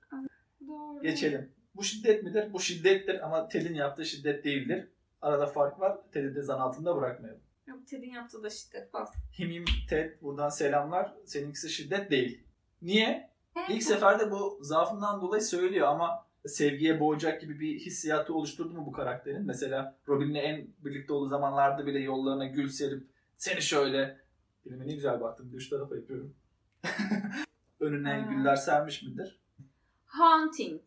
Doğru. 0.68 1.02
Geçelim. 1.02 1.52
Bu 1.74 1.84
şiddet 1.84 2.22
midir? 2.22 2.52
Bu 2.52 2.60
şiddettir 2.60 3.24
ama 3.26 3.48
Ted'in 3.48 3.74
yaptığı 3.74 4.04
şiddet 4.04 4.44
değildir. 4.44 4.88
Arada 5.22 5.46
fark 5.46 5.80
var. 5.80 5.98
Ted'i 6.12 6.34
de 6.34 6.42
zan 6.42 6.58
altında 6.60 6.96
bırakmayalım. 6.96 7.40
Yok 7.66 7.86
Ted'in 7.86 8.10
yaptığı 8.10 8.42
da 8.42 8.50
şiddet 8.50 8.94
bas. 8.94 9.12
Himim 9.38 9.64
Ted 9.88 10.22
buradan 10.22 10.48
selamlar. 10.48 11.14
Seninkisi 11.24 11.70
şiddet 11.70 12.10
değil. 12.10 12.44
Niye? 12.82 13.30
İlk 13.68 13.82
seferde 13.82 14.30
bu 14.30 14.58
zaafından 14.62 15.20
dolayı 15.20 15.42
söylüyor 15.42 15.88
ama 15.88 16.26
sevgiye 16.46 17.00
boğacak 17.00 17.40
gibi 17.40 17.60
bir 17.60 17.80
hissiyatı 17.80 18.34
oluşturdu 18.34 18.74
mu 18.74 18.86
bu 18.86 18.92
karakterin? 18.92 19.42
Mesela 19.46 19.96
Robin'le 20.08 20.34
en 20.34 20.66
birlikte 20.78 21.12
olduğu 21.12 21.26
zamanlarda 21.28 21.86
bile 21.86 21.98
yollarına 21.98 22.46
gül 22.46 22.68
serip 22.68 23.06
seni 23.36 23.62
şöyle 23.62 24.20
filme 24.62 24.86
ne 24.86 24.92
güzel 24.94 25.20
baktım. 25.20 25.50
Üç 25.54 25.68
tarafa 25.68 25.96
yapıyorum. 25.96 26.34
Önüne 27.80 28.12
Ha. 28.12 28.32
güller 28.32 28.56
sermiş 28.56 29.02
midir? 29.02 29.40
Haunting, 30.06 30.80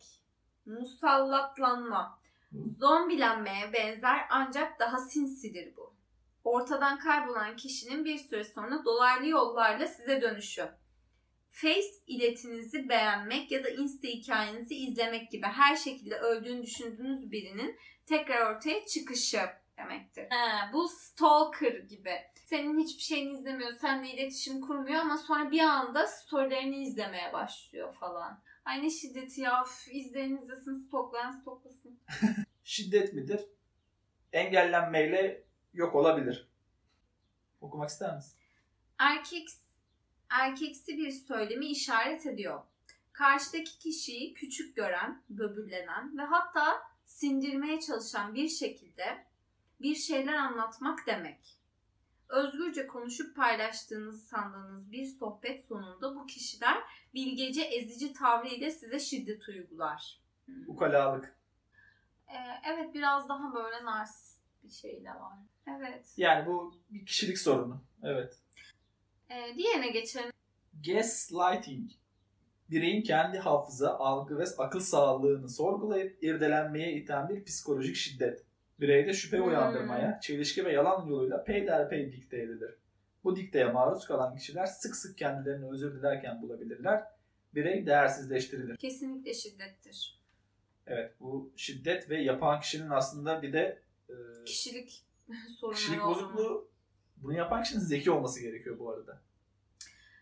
musallatlanma, 0.65 2.19
zombilenmeye 2.79 3.73
benzer 3.73 4.25
ancak 4.29 4.79
daha 4.79 4.97
sinsidir 4.97 5.75
bu. 5.77 5.93
Ortadan 6.43 6.99
kaybolan 6.99 7.55
kişinin 7.55 8.05
bir 8.05 8.17
süre 8.17 8.43
sonra 8.43 8.85
dolaylı 8.85 9.27
yollarla 9.27 9.87
size 9.87 10.21
dönüşü. 10.21 10.69
Face 11.49 11.87
iletinizi 12.07 12.89
beğenmek 12.89 13.51
ya 13.51 13.63
da 13.63 13.69
Insta 13.69 14.07
hikayenizi 14.07 14.75
izlemek 14.75 15.31
gibi 15.31 15.45
her 15.45 15.75
şekilde 15.75 16.15
öldüğünü 16.15 16.63
düşündüğünüz 16.63 17.31
birinin 17.31 17.79
tekrar 18.05 18.55
ortaya 18.55 18.85
çıkışı 18.85 19.39
demektir. 19.77 20.23
He, 20.23 20.73
bu 20.73 20.87
stalker 20.87 21.73
gibi. 21.73 22.13
Senin 22.45 22.79
hiçbir 22.79 23.03
şeyini 23.03 23.33
izlemiyor, 23.33 23.71
seninle 23.81 24.09
iletişim 24.09 24.61
kurmuyor 24.61 24.99
ama 24.99 25.17
sonra 25.17 25.51
bir 25.51 25.59
anda 25.59 26.07
storylerini 26.07 26.83
izlemeye 26.83 27.33
başlıyor 27.33 27.93
falan. 27.93 28.41
Ay 28.65 28.83
ne 28.83 28.89
şiddeti 28.89 29.41
ya. 29.41 29.63
Üf, 29.63 29.87
izleyen 29.95 30.37
izlesin, 30.37 30.75
stoklayan 30.75 31.31
stoklasın. 31.31 31.99
Şiddet 32.63 33.13
midir? 33.13 33.41
Engellenmeyle 34.33 35.43
yok 35.73 35.95
olabilir. 35.95 36.47
Okumak 37.61 37.89
ister 37.89 38.15
misin? 38.15 38.39
Erkek, 38.99 39.47
erkeksi 40.29 40.97
bir 40.97 41.11
söylemi 41.11 41.65
işaret 41.65 42.25
ediyor. 42.25 42.63
Karşıdaki 43.11 43.79
kişiyi 43.79 44.33
küçük 44.33 44.75
gören, 44.75 45.23
böbürlenen 45.29 46.17
ve 46.17 46.21
hatta 46.21 46.81
sindirmeye 47.05 47.79
çalışan 47.79 48.35
bir 48.35 48.49
şekilde 48.49 49.25
bir 49.81 49.95
şeyler 49.95 50.33
anlatmak 50.33 51.07
demek. 51.07 51.62
Özgürce 52.33 52.87
konuşup 52.87 53.35
paylaştığınız 53.35 54.27
sandığınız 54.27 54.91
bir 54.91 55.05
sohbet 55.05 55.65
sonunda 55.65 56.15
bu 56.15 56.25
kişiler 56.25 56.77
bilgece 57.13 57.61
ezici 57.61 58.13
tavrıyla 58.13 58.71
size 58.71 58.99
şiddet 58.99 59.49
uygular. 59.49 60.21
Hmm. 60.45 60.69
Ukalalık. 60.69 61.35
Ee, 62.27 62.33
evet 62.73 62.93
biraz 62.93 63.29
daha 63.29 63.53
böyle 63.53 63.85
narsist 63.85 64.39
bir 64.63 64.69
şey 64.69 65.03
de 65.03 65.09
var. 65.09 65.37
Evet. 65.67 66.13
Yani 66.17 66.45
bu 66.45 66.81
bir 66.89 67.05
kişilik 67.05 67.37
sorunu. 67.37 67.83
Evet. 68.03 68.37
Ee, 69.29 69.53
diğerine 69.57 69.89
geçelim. 69.89 70.31
Gaslighting. 70.85 71.89
Bireyin 72.69 73.01
kendi 73.01 73.39
hafıza, 73.39 73.97
algı 73.97 74.37
ve 74.37 74.43
akıl 74.57 74.79
sağlığını 74.79 75.49
sorgulayıp 75.49 76.23
irdelenmeye 76.23 76.93
iten 76.93 77.29
bir 77.29 77.43
psikolojik 77.43 77.95
şiddet. 77.95 78.45
Bireyde 78.83 79.13
şüphe 79.13 79.37
Hmm. 79.37 79.47
uyandırmaya, 79.47 80.19
çelişki 80.19 80.65
ve 80.65 80.71
yalan 80.71 81.05
yoluyla 81.05 81.43
peyderpey 81.43 82.11
dikte 82.11 82.37
edilir. 82.37 82.75
Bu 83.23 83.35
dikteye 83.35 83.65
maruz 83.65 84.07
kalan 84.07 84.35
kişiler 84.35 84.65
sık 84.65 84.95
sık 84.95 85.17
kendilerini 85.17 85.69
özür 85.69 85.93
dilerken 85.95 86.41
bulabilirler. 86.41 87.03
Birey 87.55 87.85
değersizleştirilir. 87.85 88.77
Kesinlikle 88.77 89.33
şiddettir. 89.33 90.21
Evet 90.87 91.11
bu 91.19 91.53
şiddet 91.55 92.09
ve 92.09 92.21
yapan 92.21 92.59
kişinin 92.59 92.89
aslında 92.89 93.41
bir 93.41 93.53
de 93.53 93.81
e, 94.09 94.13
Kişilik 94.45 95.03
sorunları 95.59 95.79
kişilik 95.79 96.03
bozukluğu 96.03 96.69
bunu 97.17 97.33
yapan 97.33 97.63
kişinin 97.63 97.81
zeki 97.81 98.11
olması 98.11 98.41
gerekiyor 98.41 98.79
bu 98.79 98.91
arada. 98.91 99.21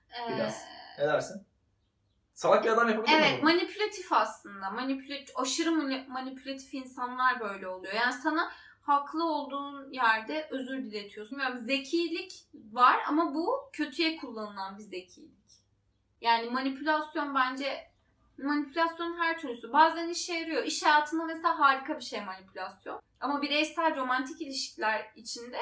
Ee, 0.10 0.36
biraz. 0.36 0.62
Ne 1.00 1.06
dersin? 1.08 1.42
Salak 2.42 2.64
bir 2.64 2.70
adam 2.70 2.90
yapabilir 2.90 3.20
mi 3.20 3.26
Evet 3.26 3.44
manipülatif 3.44 4.14
aslında. 4.14 4.70
Manipülatif, 4.70 5.38
aşırı 5.38 5.72
mani- 5.72 6.06
manipülatif 6.08 6.74
insanlar 6.74 7.40
böyle 7.40 7.68
oluyor. 7.68 7.94
Yani 7.94 8.14
sana 8.14 8.52
haklı 8.82 9.26
olduğun 9.26 9.92
yerde 9.92 10.48
özür 10.52 10.78
diletiyorsun. 10.78 11.40
Yani 11.40 11.60
zekilik 11.60 12.46
var 12.54 13.00
ama 13.08 13.34
bu 13.34 13.70
kötüye 13.74 14.18
kullanılan 14.18 14.78
bir 14.78 14.84
zekilik. 14.84 15.32
Yani 16.22 16.50
manipülasyon 16.50 17.36
bence 17.36 17.92
manipülasyonun 18.38 19.18
her 19.18 19.40
türlüsü. 19.40 19.74
Bazen 19.74 20.10
işe 20.10 20.34
yarıyor. 20.34 20.64
İş 20.64 20.84
hayatında 20.84 21.26
mesela 21.26 21.60
harika 21.60 21.96
bir 21.96 22.04
şey 22.04 22.22
manipülasyon. 22.22 23.02
Ama 23.20 23.42
bireysel 23.42 23.96
romantik 23.96 24.42
ilişkiler 24.42 25.12
içinde 25.16 25.58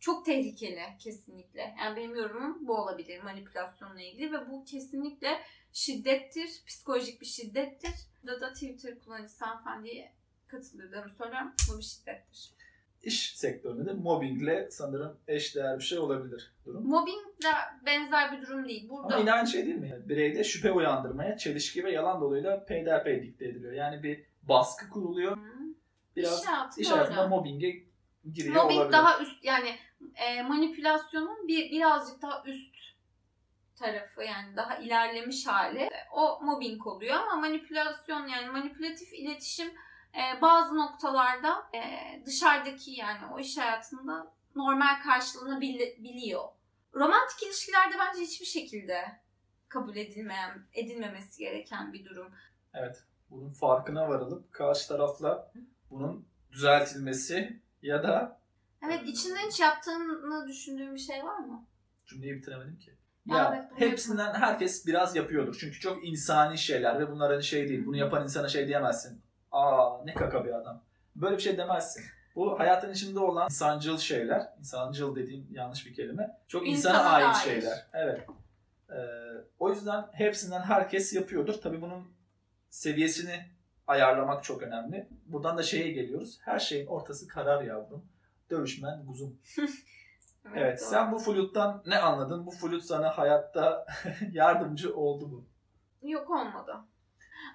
çok 0.00 0.24
tehlikeli 0.24 0.82
kesinlikle. 1.00 1.74
Yani 1.80 1.96
benim 1.96 2.14
yorumum 2.14 2.58
bu 2.60 2.76
olabilir 2.76 3.22
manipülasyonla 3.22 4.00
ilgili 4.00 4.32
ve 4.32 4.50
bu 4.50 4.64
kesinlikle 4.64 5.40
şiddettir, 5.72 6.50
psikolojik 6.66 7.20
bir 7.20 7.26
şiddettir. 7.26 7.94
Burada 8.22 8.40
da 8.40 8.52
Twitter 8.52 8.98
kullanıcısı 8.98 9.44
hanımefendiye 9.44 10.12
katılıyorum 10.48 11.10
söylüyorum. 11.10 11.52
Bu 11.70 11.78
bir 11.78 11.82
şiddettir. 11.82 12.50
İş 13.02 13.36
sektöründe 13.36 13.86
de 13.86 13.92
mobbingle 13.92 14.70
sanırım 14.70 15.18
eşdeğer 15.28 15.78
bir 15.78 15.84
şey 15.84 15.98
olabilir 15.98 16.52
durum. 16.64 16.86
Mobbingle 16.86 17.54
benzer 17.86 18.32
bir 18.32 18.46
durum 18.46 18.68
değil. 18.68 18.88
Burada 18.88 19.06
Ama 19.06 19.18
yine 19.18 19.32
aynı 19.32 19.48
şey 19.48 19.66
değil 19.66 19.76
mi? 19.76 19.88
Yani 19.88 20.08
bireyde 20.08 20.44
şüphe 20.44 20.72
uyandırmaya, 20.72 21.36
çelişki 21.36 21.84
ve 21.84 21.92
yalan 21.92 22.20
doluyla 22.20 22.64
peyderpey 22.64 23.22
dikte 23.22 23.44
ediliyor. 23.44 23.72
Yani 23.72 24.02
bir 24.02 24.24
baskı 24.42 24.88
kuruluyor. 24.88 25.36
Hı. 25.36 25.60
Biraz 26.16 26.44
iş 26.78 26.86
iş 26.86 26.90
hayatında 26.90 27.28
mobbinge 27.28 27.84
giriyor 28.32 28.54
Mobbing 28.54 28.78
olabilir. 28.80 28.92
daha 28.92 29.22
üst 29.22 29.44
yani 29.44 29.76
e, 30.14 30.42
manipülasyonun 30.42 31.48
bir 31.48 31.70
birazcık 31.70 32.22
daha 32.22 32.42
üst 32.46 32.76
tarafı 33.80 34.22
yani 34.22 34.56
daha 34.56 34.76
ilerlemiş 34.76 35.46
hali 35.46 35.90
o 36.12 36.40
mobbing 36.42 36.86
oluyor 36.86 37.14
ama 37.14 37.36
manipülasyon 37.36 38.26
yani 38.26 38.50
manipülatif 38.50 39.12
iletişim 39.12 39.68
e, 40.14 40.42
bazı 40.42 40.76
noktalarda 40.76 41.70
e, 41.74 41.80
dışarıdaki 42.26 42.90
yani 42.90 43.26
o 43.34 43.38
iş 43.38 43.58
hayatında 43.58 44.32
normal 44.56 45.02
karşılanabiliyor. 45.02 46.44
Romantik 46.94 47.42
ilişkilerde 47.42 47.94
bence 47.98 48.22
hiçbir 48.22 48.46
şekilde 48.46 49.20
kabul 49.68 49.96
edilmeyen 49.96 50.66
edilmemesi 50.72 51.38
gereken 51.38 51.92
bir 51.92 52.04
durum. 52.04 52.32
Evet. 52.74 53.04
Bunun 53.30 53.52
farkına 53.52 54.08
varılıp 54.08 54.52
karşı 54.52 54.88
tarafla 54.88 55.52
bunun 55.90 56.28
düzeltilmesi 56.52 57.60
ya 57.82 58.02
da 58.02 58.40
Evet 58.86 59.02
içinden 59.04 59.48
hiç 59.48 59.60
yaptığını 59.60 60.48
düşündüğün 60.48 60.94
bir 60.94 61.00
şey 61.00 61.24
var 61.24 61.38
mı? 61.38 61.66
cümleyi 62.10 62.34
bitiremedim 62.34 62.78
ki. 62.78 62.96
Ya 63.26 63.54
evet, 63.54 63.90
hepsinden 63.90 64.34
herkes 64.34 64.86
biraz 64.86 65.16
yapıyordur. 65.16 65.56
Çünkü 65.60 65.80
çok 65.80 66.08
insani 66.08 66.58
şeyler 66.58 66.98
ve 66.98 67.10
bunlar 67.10 67.32
hani 67.32 67.42
şey 67.42 67.68
değil. 67.68 67.86
Bunu 67.86 67.96
yapan 67.96 68.22
insana 68.22 68.48
şey 68.48 68.66
diyemezsin. 68.68 69.22
Aa 69.52 70.04
ne 70.04 70.14
kaka 70.14 70.44
bir 70.44 70.52
adam. 70.52 70.82
Böyle 71.16 71.36
bir 71.36 71.42
şey 71.42 71.58
demezsin. 71.58 72.04
Bu 72.34 72.58
hayatın 72.58 72.92
içinde 72.92 73.18
olan 73.18 73.44
insancıl 73.46 73.98
şeyler. 73.98 74.48
İnsancıl 74.58 75.16
dediğim 75.16 75.46
yanlış 75.50 75.86
bir 75.86 75.94
kelime. 75.94 76.38
Çok 76.48 76.68
insana, 76.68 76.94
İnsana 76.94 77.10
ait 77.10 77.34
dair. 77.34 77.44
şeyler. 77.44 77.86
Evet. 77.92 78.20
Ee, 78.90 78.94
o 79.58 79.70
yüzden 79.70 80.04
hepsinden 80.12 80.60
herkes 80.62 81.12
yapıyordur. 81.12 81.54
Tabii 81.54 81.82
bunun 81.82 82.04
seviyesini 82.70 83.44
ayarlamak 83.86 84.44
çok 84.44 84.62
önemli. 84.62 85.08
Buradan 85.26 85.58
da 85.58 85.62
şeye 85.62 85.90
geliyoruz. 85.92 86.38
Her 86.42 86.58
şeyin 86.58 86.86
ortası 86.86 87.28
karar 87.28 87.62
yavrum. 87.62 88.04
Dövüşmen 88.50 89.06
kuzum. 89.06 89.38
Evet, 90.54 90.80
doğru. 90.80 90.88
sen 90.88 91.12
bu 91.12 91.18
flütten 91.18 91.82
ne 91.86 91.98
anladın? 91.98 92.46
Bu 92.46 92.50
flüt 92.50 92.84
sana 92.84 93.18
hayatta 93.18 93.86
yardımcı 94.32 94.96
oldu 94.96 95.28
mu? 95.28 95.44
Yok 96.02 96.30
olmadı. 96.30 96.76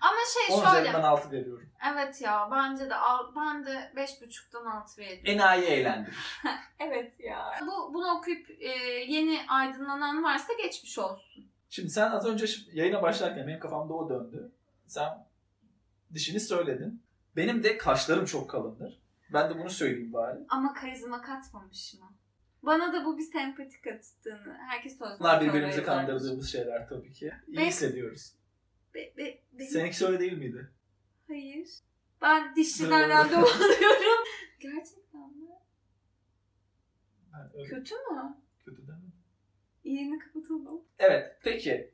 Ama 0.02 0.18
şey 0.34 0.56
10 0.56 0.64
şöyle. 0.64 0.80
üzerinden 0.80 1.04
6 1.04 1.32
veriyorum. 1.32 1.70
Evet 1.94 2.22
ya 2.22 2.50
bence 2.52 2.90
de 2.90 2.96
al, 2.96 3.36
ben 3.36 3.66
de 3.66 3.92
beş 3.96 4.22
buçuktan 4.22 4.66
altı 4.66 5.02
veriyorum. 5.02 5.24
Enayi 5.26 5.66
eğlendim. 5.66 6.14
Evet 6.80 7.20
ya. 7.20 7.52
Bu 7.62 7.94
bunu 7.94 8.18
okuyup 8.18 8.50
e, 8.50 8.70
yeni 9.08 9.40
aydınlanan 9.50 10.24
varsa 10.24 10.54
geçmiş 10.54 11.00
olsun. 11.00 11.46
Şimdi 11.70 11.90
sen 11.90 12.12
az 12.12 12.26
önce 12.26 12.46
yayına 12.74 13.02
başlarken 13.02 13.48
benim 13.48 13.60
kafamda 13.60 13.94
o 13.94 14.10
döndü. 14.10 14.52
Sen 14.88 15.28
dişini 16.14 16.40
söyledin. 16.40 17.04
Benim 17.36 17.64
de 17.64 17.78
kaşlarım 17.78 18.26
çok 18.26 18.50
kalındır. 18.50 19.02
Ben 19.34 19.50
de 19.50 19.60
bunu 19.60 19.70
söyleyeyim 19.70 20.14
bari. 20.14 20.40
Ama 20.50 20.74
karizma 20.74 21.22
katmamış 21.22 21.94
mı? 21.94 22.14
Bana 22.66 22.94
da 22.94 23.06
bu 23.06 23.18
bir 23.18 23.24
sempati 23.24 23.82
kattığını 23.82 24.58
herkes 24.70 24.98
sözünü 24.98 25.20
Bunlar 25.20 25.42
birbirimizi 25.42 25.84
kandırdığımız 25.84 26.52
şeyler 26.52 26.88
tabii 26.88 27.14
ki. 27.14 27.32
İyi 27.48 27.58
Ve- 27.58 27.66
hissediyoruz. 27.66 28.34
Be, 28.96 29.14
be, 29.18 29.40
benim- 29.54 29.70
Seninki 29.72 30.06
öyle 30.06 30.20
değil 30.20 30.38
miydi? 30.38 30.70
Hayır. 31.28 31.70
Ben 32.22 32.56
dişçiden 32.56 33.10
randevu 33.10 33.40
alıyorum. 33.46 34.24
Gerçekten 34.60 35.22
mi? 35.22 35.50
Ben 37.34 37.50
öyle 37.58 37.70
Kötü 37.70 37.96
mü? 37.96 38.36
kötü 38.66 38.88
demedim. 38.88 39.14
Yerini 39.84 40.20
kapatalım. 40.20 40.82
Evet, 41.00 41.38
peki. 41.44 41.92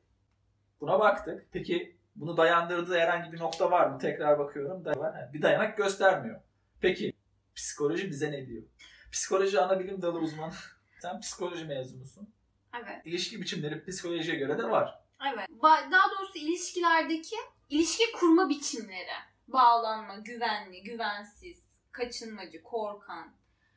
Buna 0.82 1.00
baktık. 1.00 1.46
Peki 1.52 1.96
bunu 2.16 2.38
dayandırdığı 2.38 2.98
herhangi 3.00 3.32
bir 3.34 3.40
nokta 3.40 3.72
var 3.72 3.88
mı? 3.90 3.98
Tekrar 4.00 4.40
bakıyorum. 4.40 4.86
Da 4.86 4.92
var. 5.00 5.14
Ha, 5.16 5.30
Bir 5.34 5.42
dayanak 5.42 5.78
göstermiyor. 5.78 6.42
Peki 6.82 7.14
psikoloji 7.56 8.10
bize 8.10 8.32
ne 8.32 8.48
diyor? 8.48 8.64
Psikoloji 9.12 9.60
ana 9.62 9.80
bilim 9.80 10.02
dalı 10.02 10.20
uzmanı. 10.20 10.54
Sen 11.02 11.20
psikoloji 11.20 11.66
mezunusun. 11.66 12.34
Evet. 12.74 13.02
İlişki 13.06 13.42
biçimleri 13.42 13.86
psikolojiye 13.86 14.38
göre 14.38 14.58
de 14.58 14.64
var. 14.64 15.02
Evet. 15.34 15.48
Daha 15.64 16.12
doğrusu 16.12 16.38
ilişkilerdeki 16.38 17.36
ilişki 17.70 18.12
kurma 18.12 18.50
biçimleri. 18.50 19.12
Bağlanma, 19.48 20.16
güvenli, 20.16 20.84
güvensiz, 20.84 21.58
kaçınmacı, 21.92 22.64
korkan. 22.64 23.34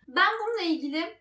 Ben 0.09 0.33
bununla 0.41 0.63
ilgili 0.63 1.19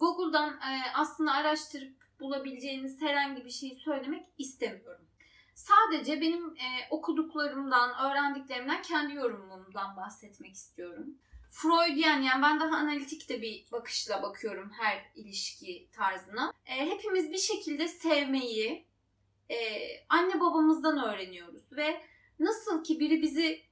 Google'dan 0.00 0.50
e, 0.50 0.92
aslında 0.94 1.32
araştırıp 1.32 1.92
bulabileceğiniz 2.20 3.00
herhangi 3.00 3.44
bir 3.44 3.50
şeyi 3.50 3.74
söylemek 3.74 4.26
istemiyorum. 4.38 5.06
Sadece 5.54 6.20
benim 6.20 6.46
e, 6.46 6.88
okuduklarımdan, 6.90 8.10
öğrendiklerimden, 8.10 8.82
kendi 8.82 9.14
yorumumdan 9.14 9.96
bahsetmek 9.96 10.54
istiyorum. 10.54 11.06
Freudian 11.52 12.22
yani 12.22 12.42
ben 12.42 12.60
daha 12.60 12.76
analitik 12.76 13.28
de 13.28 13.42
bir 13.42 13.66
bakışla 13.72 14.22
bakıyorum 14.22 14.70
her 14.70 15.10
ilişki 15.14 15.88
tarzına. 15.92 16.52
E, 16.66 16.90
hepimiz 16.90 17.32
bir 17.32 17.38
şekilde 17.38 17.88
sevmeyi, 17.88 18.86
e, 19.50 19.56
anne 20.08 20.40
babamızdan 20.40 21.04
öğreniyoruz 21.04 21.72
ve 21.72 22.02
nasıl 22.38 22.84
ki 22.84 23.00
biri 23.00 23.22
bizi 23.22 23.62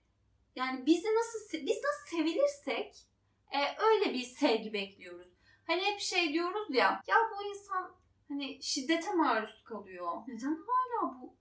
yani 0.56 0.86
bizi 0.86 1.08
nasıl 1.08 1.66
biz 1.66 1.80
nasıl 1.84 2.16
sevilirsek 2.16 3.06
e, 3.50 3.58
öyle 3.84 4.14
bir 4.14 4.22
sevgi 4.22 4.72
bekliyoruz. 4.72 5.28
Hani 5.66 5.82
hep 5.82 6.00
şey 6.00 6.32
diyoruz 6.32 6.66
ya 6.70 7.02
ya 7.06 7.16
bu 7.30 7.48
insan 7.48 7.96
hani 8.28 8.62
şiddete 8.62 9.12
maruz 9.12 9.62
kalıyor. 9.64 10.12
Neden 10.26 10.58
hala 10.66 11.20
bu 11.20 11.34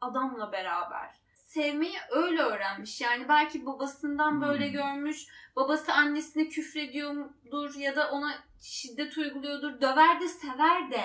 adamla 0.00 0.52
beraber? 0.52 1.25
Sevmeyi 1.56 1.96
öyle 2.10 2.42
öğrenmiş. 2.42 3.00
Yani 3.00 3.28
belki 3.28 3.66
babasından 3.66 4.40
böyle 4.42 4.66
Hmm. 4.66 4.72
görmüş. 4.72 5.26
Babası 5.56 5.92
annesine 5.92 6.48
küfrediyordur 6.48 7.74
ya 7.74 7.96
da 7.96 8.10
ona 8.10 8.44
şiddet 8.62 9.18
uyguluyordur. 9.18 9.80
Döver 9.80 10.20
de 10.20 10.28
sever 10.28 10.90
de 10.90 11.02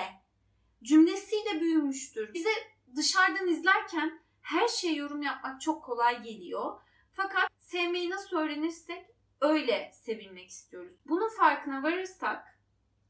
cümlesiyle 0.82 1.60
büyümüştür. 1.60 2.34
Bize 2.34 2.48
dışarıdan 2.96 3.48
izlerken 3.48 4.20
her 4.42 4.68
şeye 4.68 4.94
yorum 4.94 5.22
yapmak 5.22 5.60
çok 5.60 5.84
kolay 5.84 6.22
geliyor. 6.22 6.80
Fakat 7.12 7.48
sevmeyi 7.58 8.10
nasıl 8.10 8.36
öğrenirsek 8.36 9.06
öyle 9.40 9.90
sevilmek 9.94 10.48
istiyoruz. 10.50 10.96
Bunun 11.06 11.28
farkına 11.28 11.82
varırsak 11.82 12.58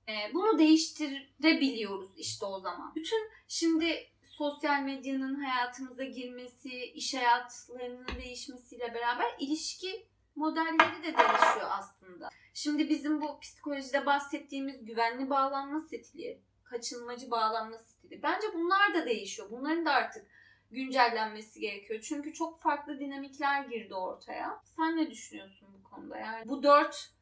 e, 0.08 0.34
bunu 0.34 0.58
değiştirebiliyoruz 0.58 2.10
işte 2.16 2.46
o 2.46 2.60
zaman. 2.60 2.92
Bütün 2.94 3.30
şimdi 3.48 4.11
sosyal 4.42 4.82
medyanın 4.82 5.34
hayatımıza 5.34 6.04
girmesi, 6.04 6.84
iş 6.84 7.14
hayatlarının 7.14 8.06
değişmesiyle 8.18 8.94
beraber 8.94 9.26
ilişki 9.38 10.06
modelleri 10.36 11.02
de 11.02 11.18
değişiyor 11.18 11.68
aslında. 11.68 12.28
Şimdi 12.54 12.88
bizim 12.88 13.20
bu 13.20 13.40
psikolojide 13.40 14.06
bahsettiğimiz 14.06 14.84
güvenli 14.84 15.30
bağlanma 15.30 15.80
stili, 15.80 16.40
kaçınmacı 16.64 17.30
bağlanma 17.30 17.78
stili. 17.78 18.22
Bence 18.22 18.46
bunlar 18.54 18.94
da 18.94 19.06
değişiyor. 19.06 19.50
Bunların 19.50 19.86
da 19.86 19.92
artık 19.92 20.26
güncellenmesi 20.70 21.60
gerekiyor. 21.60 22.00
Çünkü 22.00 22.32
çok 22.32 22.60
farklı 22.60 22.98
dinamikler 23.00 23.64
girdi 23.64 23.94
ortaya. 23.94 24.62
Sen 24.76 24.96
ne 24.96 25.10
düşünüyorsun 25.10 25.68
bu 25.78 25.90
konuda? 25.90 26.18
Yani 26.18 26.48
bu 26.48 26.62
dört 26.62 27.12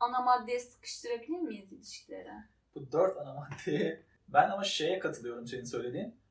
ana 0.00 0.22
maddeye 0.22 0.60
sıkıştırabilir 0.60 1.38
miyiz 1.38 1.72
ilişkilere? 1.72 2.34
Bu 2.74 2.92
dört 2.92 3.16
ana 3.16 3.34
maddeye 3.34 4.02
ben 4.28 4.50
ama 4.50 4.64
şeye 4.64 4.98
katılıyorum 4.98 5.46
senin 5.46 5.64
söylediğin. 5.64 6.27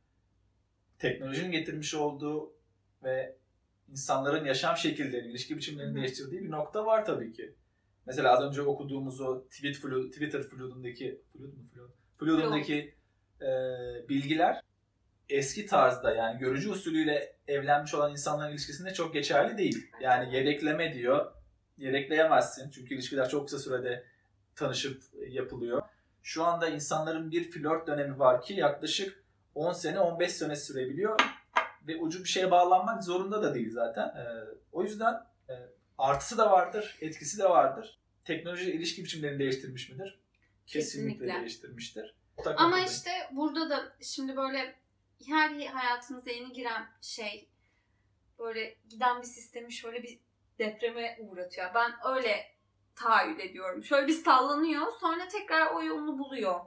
Teknolojinin 0.99 1.51
getirmiş 1.51 1.93
olduğu 1.93 2.53
ve 3.03 3.35
insanların 3.91 4.45
yaşam 4.45 4.77
şekillerini, 4.77 5.31
ilişki 5.31 5.57
biçimlerini 5.57 5.91
Hı 5.91 5.95
değiştirdiği 5.95 6.43
bir 6.43 6.51
nokta 6.51 6.85
var 6.85 7.05
tabii 7.05 7.33
ki. 7.33 7.55
Mesela 8.05 8.31
az 8.37 8.43
önce 8.43 8.61
okuduğumuz 8.61 9.21
o 9.21 9.47
tweet 9.47 9.75
flu, 9.75 10.11
Twitter 10.11 10.43
floodundaki 10.43 11.21
flood 11.33 11.53
mu 11.53 11.69
flood? 11.73 11.89
Floodundaki 12.17 12.95
e, 13.41 13.47
bilgiler 14.09 14.61
eski 15.29 15.65
tarzda 15.65 16.15
yani 16.15 16.39
görücü 16.39 16.69
usulüyle 16.69 17.35
evlenmiş 17.47 17.93
olan 17.93 18.11
insanların 18.11 18.51
ilişkisinde 18.51 18.93
çok 18.93 19.13
geçerli 19.13 19.57
değil. 19.57 19.91
Yani 20.01 20.35
yedekleme 20.35 20.93
diyor. 20.93 21.33
Yedekleyemezsin 21.77 22.69
çünkü 22.69 22.95
ilişkiler 22.95 23.29
çok 23.29 23.45
kısa 23.45 23.59
sürede 23.59 24.05
tanışıp 24.55 25.03
yapılıyor. 25.29 25.81
Şu 26.23 26.43
anda 26.43 26.69
insanların 26.69 27.31
bir 27.31 27.51
flört 27.51 27.87
dönemi 27.87 28.19
var 28.19 28.41
ki 28.41 28.53
yaklaşık 28.53 29.23
10 29.57 29.73
sene 29.73 29.99
15 29.99 30.31
sene 30.31 30.55
sürebiliyor 30.55 31.19
ve 31.87 31.97
ucu 31.97 32.23
bir 32.23 32.29
şeye 32.29 32.51
bağlanmak 32.51 33.03
zorunda 33.03 33.43
da 33.43 33.55
değil 33.55 33.71
zaten. 33.71 34.07
Ee, 34.07 34.23
o 34.71 34.83
yüzden 34.83 35.13
e, 35.49 35.53
artısı 35.97 36.37
da 36.37 36.51
vardır, 36.51 36.97
etkisi 37.01 37.39
de 37.39 37.49
vardır. 37.49 37.99
Teknoloji 38.25 38.71
ilişki 38.71 39.03
biçimlerini 39.03 39.39
değiştirmiş 39.39 39.89
midir? 39.89 40.19
Kesinlikle, 40.67 41.17
Kesinlikle. 41.17 41.39
değiştirmiştir. 41.39 42.15
Ortak 42.37 42.59
Ama 42.59 42.67
noktadayım. 42.67 42.91
işte 42.91 43.11
burada 43.31 43.69
da 43.69 43.95
şimdi 44.01 44.37
böyle 44.37 44.75
her 45.27 45.65
hayatımıza 45.65 46.31
yeni 46.31 46.53
giren 46.53 46.87
şey 47.01 47.49
böyle 48.39 48.75
giden 48.89 49.21
bir 49.21 49.27
sistemi 49.27 49.73
şöyle 49.73 50.03
bir 50.03 50.19
depreme 50.59 51.17
uğratıyor. 51.19 51.67
Ben 51.75 51.91
öyle 52.15 52.51
tahayyül 52.95 53.39
ediyorum. 53.39 53.83
Şöyle 53.83 54.07
bir 54.07 54.23
sallanıyor 54.23 54.91
sonra 55.01 55.27
tekrar 55.27 55.75
o 55.75 55.83
yolunu 55.83 56.19
buluyor. 56.19 56.59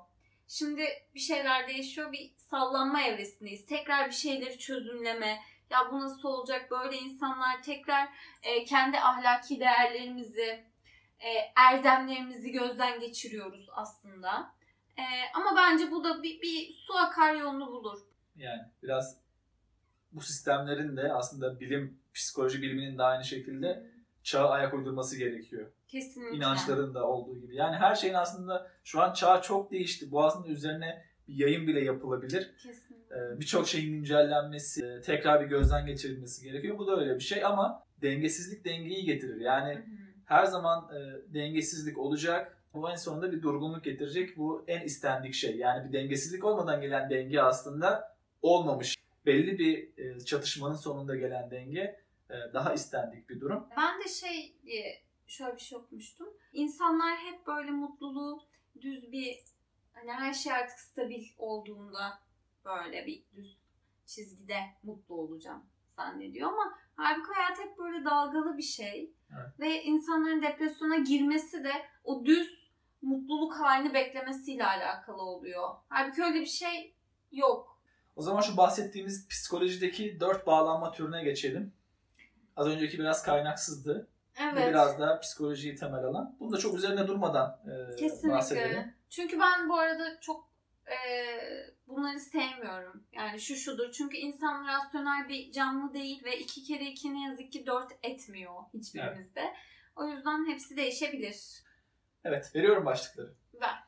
Şimdi 0.49 0.85
bir 1.15 1.21
şeyler 1.21 1.69
değişiyor 1.69 2.13
bir 2.13 2.40
sallanma 2.51 3.03
evresindeyiz. 3.03 3.67
Tekrar 3.67 4.09
bir 4.09 4.15
şeyleri 4.15 4.59
çözümleme. 4.59 5.41
Ya 5.71 5.79
bu 5.93 6.01
nasıl 6.01 6.29
olacak? 6.29 6.71
Böyle 6.71 6.97
insanlar 6.97 7.63
tekrar 7.63 8.09
e, 8.43 8.65
kendi 8.65 8.99
ahlaki 8.99 9.61
değerlerimizi, 9.61 10.65
e, 11.21 11.29
erdemlerimizi 11.57 12.53
gözden 12.53 13.01
geçiriyoruz 13.01 13.67
aslında. 13.73 14.53
Ee, 14.99 15.03
ama 15.35 15.57
bence 15.57 15.91
bu 15.91 16.05
da 16.05 16.23
bir, 16.23 16.43
bir 16.43 16.73
su 16.73 16.97
akar 16.97 17.35
yolunu 17.35 17.67
bulur. 17.67 17.99
Yani 18.37 18.63
biraz 18.83 19.17
bu 20.13 20.21
sistemlerin 20.21 20.97
de 20.97 21.13
aslında 21.13 21.61
bilim, 21.61 21.99
psikoloji 22.15 22.63
biliminin 22.63 22.99
de 22.99 23.03
aynı 23.03 23.25
şekilde 23.25 23.87
çağa 24.23 24.49
ayak 24.49 24.75
uydurması 24.75 25.19
gerekiyor. 25.19 25.71
Kesinlikle. 25.89 26.37
İnançların 26.37 26.95
da 26.95 27.07
olduğu 27.07 27.41
gibi. 27.41 27.57
Yani 27.57 27.77
her 27.77 27.95
şeyin 27.95 28.15
aslında 28.15 28.71
şu 28.85 29.01
an 29.01 29.13
çağ 29.13 29.43
çok 29.43 29.71
değişti. 29.71 30.11
Bu 30.11 30.25
aslında 30.25 30.49
üzerine 30.49 31.10
bir 31.31 31.45
yayın 31.45 31.67
bile 31.67 31.81
yapılabilir. 31.81 32.51
Kesinlikle. 32.63 33.17
Ee, 33.17 33.41
Birçok 33.41 33.69
şeyin 33.69 33.93
güncellenmesi, 33.93 34.87
e, 34.87 35.01
tekrar 35.01 35.41
bir 35.41 35.47
gözden 35.47 35.87
geçirilmesi 35.87 36.45
gerekiyor. 36.45 36.79
Bu 36.79 36.87
da 36.87 37.01
öyle 37.01 37.15
bir 37.15 37.21
şey 37.21 37.45
ama 37.45 37.87
dengesizlik 38.03 38.65
dengeyi 38.65 39.05
getirir. 39.05 39.41
Yani 39.41 39.75
Hı 39.75 39.79
hı. 39.79 39.85
her 40.25 40.45
zaman 40.45 40.91
e, 40.97 40.99
dengesizlik 41.35 41.99
olacak. 41.99 42.57
Bu 42.75 42.91
en 42.91 42.95
sonunda 42.95 43.33
bir 43.33 43.43
durgunluk 43.43 43.85
getirecek. 43.85 44.37
Bu 44.37 44.65
en 44.67 44.81
istendik 44.81 45.35
şey. 45.35 45.57
Yani 45.57 45.89
bir 45.89 45.93
dengesizlik 45.93 46.45
olmadan 46.45 46.81
gelen 46.81 47.11
denge 47.11 47.41
aslında 47.41 48.17
olmamış. 48.43 48.97
Belli 49.27 49.59
bir 49.59 49.99
e, 49.99 50.21
çatışmanın 50.21 50.75
sonunda 50.75 51.17
gelen 51.17 51.51
denge 51.51 52.01
daha 52.55 52.75
istendik 52.75 53.29
bir 53.29 53.41
durum. 53.41 53.67
Ben 53.77 54.01
de 54.05 54.09
şey 54.09 54.53
diye 54.65 55.03
şöyle 55.27 55.55
bir 55.55 55.61
şey 55.61 55.79
okumuştum. 55.79 56.29
İnsanlar 56.53 57.19
hep 57.19 57.47
böyle 57.47 57.71
mutluluğu 57.71 58.43
düz 58.81 59.13
bir 59.13 59.39
hani 59.93 60.13
her 60.13 60.35
şey 60.35 60.53
artık 60.53 60.79
stabil 60.79 61.25
olduğunda 61.39 62.19
böyle 62.65 63.07
bir 63.07 63.25
düz 63.37 63.59
çizgide 64.07 64.59
mutlu 64.83 65.15
olacağım 65.15 65.67
zannediyor 65.89 66.49
ama 66.49 66.79
halbuki 66.97 67.33
hayat 67.35 67.59
hep 67.59 67.79
böyle 67.79 68.05
dalgalı 68.05 68.57
bir 68.57 68.63
şey. 68.63 69.13
Evet. 69.33 69.61
Ve 69.61 69.83
insanların 69.83 70.43
depresyona 70.43 70.97
girmesi 70.97 71.65
de 71.65 71.73
o 72.05 72.25
düz 72.25 72.71
mutluluk 73.03 73.55
halini 73.55 73.95
beklemesiyle 73.95 74.65
alakalı 74.67 75.23
oluyor. 75.23 75.69
Halbuki 75.89 76.23
öyle 76.23 76.41
bir 76.41 76.47
şey 76.47 76.95
yok. 77.33 77.81
O 78.17 78.23
zaman 78.23 78.41
şu 78.41 78.57
bahsettiğimiz 78.57 79.29
psikolojideki 79.29 80.21
dört 80.21 80.47
bağlanma 80.47 80.93
türüne 80.93 81.25
geçelim. 81.25 81.73
Az 82.57 82.67
önceki 82.67 82.99
biraz 82.99 83.23
kaynaksızdı. 83.23 84.09
Evet. 84.41 84.69
biraz 84.69 84.99
daha 84.99 85.21
psikolojiyi 85.21 85.77
temel 85.77 86.05
alan. 86.05 86.37
Bunu 86.41 86.53
da 86.53 86.59
çok 86.59 86.75
üzerine 86.75 87.09
durmadan 87.09 87.61
e, 88.05 88.29
bahsedelim. 88.31 88.95
Çünkü 89.11 89.41
ben 89.41 89.69
bu 89.69 89.79
arada 89.79 90.21
çok 90.21 90.51
e, 90.87 90.97
bunları 91.89 92.21
sevmiyorum. 92.21 93.05
Yani 93.13 93.41
şu 93.41 93.57
şudur. 93.57 93.93
Çünkü 93.93 94.17
insan 94.17 94.67
rasyonel 94.67 95.29
bir 95.29 95.53
canlı 95.53 95.95
değil 95.95 96.25
ve 96.25 96.39
iki 96.39 96.63
kere 96.65 96.85
iki 96.85 97.15
ne 97.15 97.25
yazık 97.25 97.53
ki 97.53 97.67
dört 97.67 97.93
etmiyor 98.03 98.55
hiçbirimizde. 98.75 99.55
O 99.97 100.07
yüzden 100.09 100.47
hepsi 100.51 100.77
değişebilir. 100.77 101.63
Evet, 102.25 102.55
veriyorum 102.55 102.87
başlıkları. 102.87 103.35
Ver. 103.61 103.85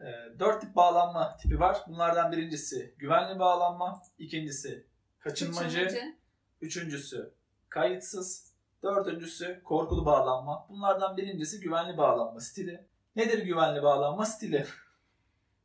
Ee, 0.00 0.38
dört 0.38 0.60
tip 0.60 0.76
bağlanma 0.76 1.36
tipi 1.36 1.60
var. 1.60 1.78
Bunlardan 1.88 2.32
birincisi 2.32 2.94
güvenli 2.98 3.38
bağlanma, 3.38 4.02
ikincisi 4.18 4.86
kaçınmacı, 5.20 5.84
Kaçınmacı. 5.84 6.16
üçüncüsü 6.60 7.34
kayıtsız, 7.68 8.52
dördüncüsü 8.82 9.62
korkulu 9.64 10.06
bağlanma. 10.06 10.66
Bunlardan 10.68 11.16
birincisi 11.16 11.60
güvenli 11.60 11.96
bağlanma 11.98 12.40
stili. 12.40 12.86
Nedir 13.16 13.38
güvenli 13.38 13.82
bağlanma 13.82 14.26
stili? 14.26 14.66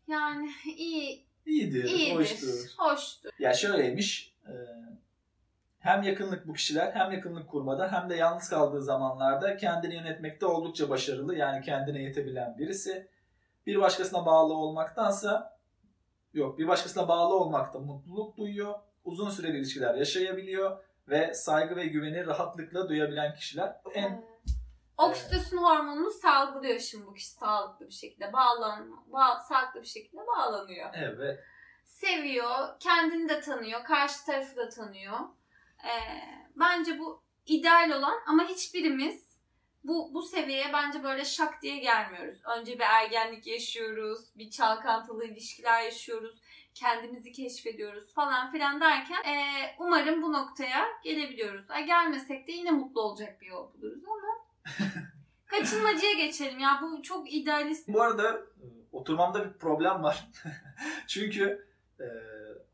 Yani 0.07 0.51
iyi, 0.77 1.25
İyidir, 1.45 1.83
iyidir. 1.83 2.15
hoştur. 2.15 2.73
Hoştur. 2.77 3.29
Ya 3.39 3.53
şöyleymiş, 3.53 4.33
e, 4.45 4.53
hem 5.79 6.03
yakınlık 6.03 6.47
bu 6.47 6.53
kişiler 6.53 6.91
hem 6.91 7.11
yakınlık 7.11 7.49
kurmada 7.49 7.91
hem 7.91 8.09
de 8.09 8.15
yalnız 8.15 8.49
kaldığı 8.49 8.83
zamanlarda 8.83 9.57
kendini 9.57 9.95
yönetmekte 9.95 10.45
oldukça 10.45 10.89
başarılı. 10.89 11.35
Yani 11.35 11.65
kendine 11.65 12.01
yetebilen 12.01 12.57
birisi. 12.57 13.07
Bir 13.67 13.79
başkasına 13.81 14.25
bağlı 14.25 14.53
olmaktansa 14.53 15.57
yok 16.33 16.59
bir 16.59 16.67
başkasına 16.67 17.07
bağlı 17.07 17.35
olmakta 17.35 17.79
mutluluk 17.79 18.37
duyuyor. 18.37 18.79
Uzun 19.05 19.29
süreli 19.29 19.57
ilişkiler 19.57 19.95
yaşayabiliyor 19.95 20.77
ve 21.07 21.33
saygı 21.33 21.75
ve 21.75 21.87
güveni 21.87 22.25
rahatlıkla 22.25 22.89
duyabilen 22.89 23.35
kişiler. 23.35 23.75
En 23.93 24.25
Oksitosin 24.97 25.57
hormonunu 25.57 26.11
salgılıyor 26.11 26.79
şimdi 26.79 27.05
bu 27.05 27.13
kişi 27.13 27.29
sağlıklı 27.29 27.87
bir 27.87 27.93
şekilde. 27.93 28.33
Bağlan, 28.33 29.03
bağ, 29.13 29.39
sağlıklı 29.39 29.81
bir 29.81 29.87
şekilde 29.87 30.27
bağlanıyor. 30.27 30.89
evet 30.93 31.39
seviyor, 31.87 32.79
kendini 32.79 33.29
de 33.29 33.41
tanıyor, 33.41 33.83
karşı 33.83 34.25
tarafı 34.25 34.55
da 34.55 34.69
tanıyor. 34.69 35.19
Ee, 35.85 36.21
bence 36.55 36.99
bu 36.99 37.21
ideal 37.45 37.91
olan 37.91 38.19
ama 38.27 38.47
hiçbirimiz 38.47 39.27
bu 39.83 40.13
bu 40.13 40.21
seviyeye 40.21 40.73
bence 40.73 41.03
böyle 41.03 41.25
şak 41.25 41.61
diye 41.61 41.77
gelmiyoruz. 41.77 42.37
Önce 42.57 42.73
bir 42.73 42.83
ergenlik 42.83 43.47
yaşıyoruz, 43.47 44.37
bir 44.37 44.49
çalkantılı 44.49 45.25
ilişkiler 45.25 45.81
yaşıyoruz, 45.81 46.41
kendimizi 46.73 47.31
keşfediyoruz 47.31 48.13
falan 48.13 48.51
filan 48.51 48.81
derken 48.81 49.23
ee, 49.23 49.75
umarım 49.79 50.21
bu 50.21 50.33
noktaya 50.33 50.87
gelebiliyoruz. 51.03 51.71
Ay, 51.71 51.85
gelmesek 51.85 52.47
de 52.47 52.51
yine 52.51 52.71
mutlu 52.71 53.01
olacak 53.01 53.41
bir 53.41 53.45
yol 53.45 53.73
buluruz 53.73 54.03
ama 54.07 54.46
kaçınmacıya 55.45 56.13
geçelim 56.13 56.59
ya 56.59 56.79
bu 56.81 57.01
çok 57.01 57.33
idealist. 57.33 57.87
Bu 57.87 58.01
arada 58.01 58.33
e, 58.33 58.65
oturmamda 58.91 59.45
bir 59.45 59.53
problem 59.53 60.03
var. 60.03 60.27
Çünkü 61.07 61.67
e, 61.99 62.05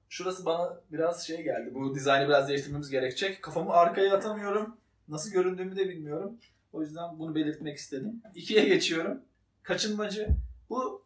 şurası 0.10 0.46
bana 0.46 0.82
biraz 0.92 1.28
şey 1.28 1.44
geldi. 1.44 1.74
Bu 1.74 1.96
dizaynı 1.96 2.28
biraz 2.28 2.50
değiştirmemiz 2.50 2.90
gerekecek. 2.90 3.42
Kafamı 3.42 3.74
arkaya 3.74 4.16
atamıyorum. 4.16 4.78
Nasıl 5.08 5.32
göründüğümü 5.32 5.76
de 5.76 5.90
bilmiyorum. 5.90 6.40
O 6.74 6.82
yüzden 6.82 7.20
bunu 7.20 7.36
belirtmek 7.36 7.78
istedim. 7.78 8.22
İkiye 8.36 8.66
geçiyorum. 8.66 9.22
Kaçınmacı. 9.64 10.28
Bu 10.70 11.04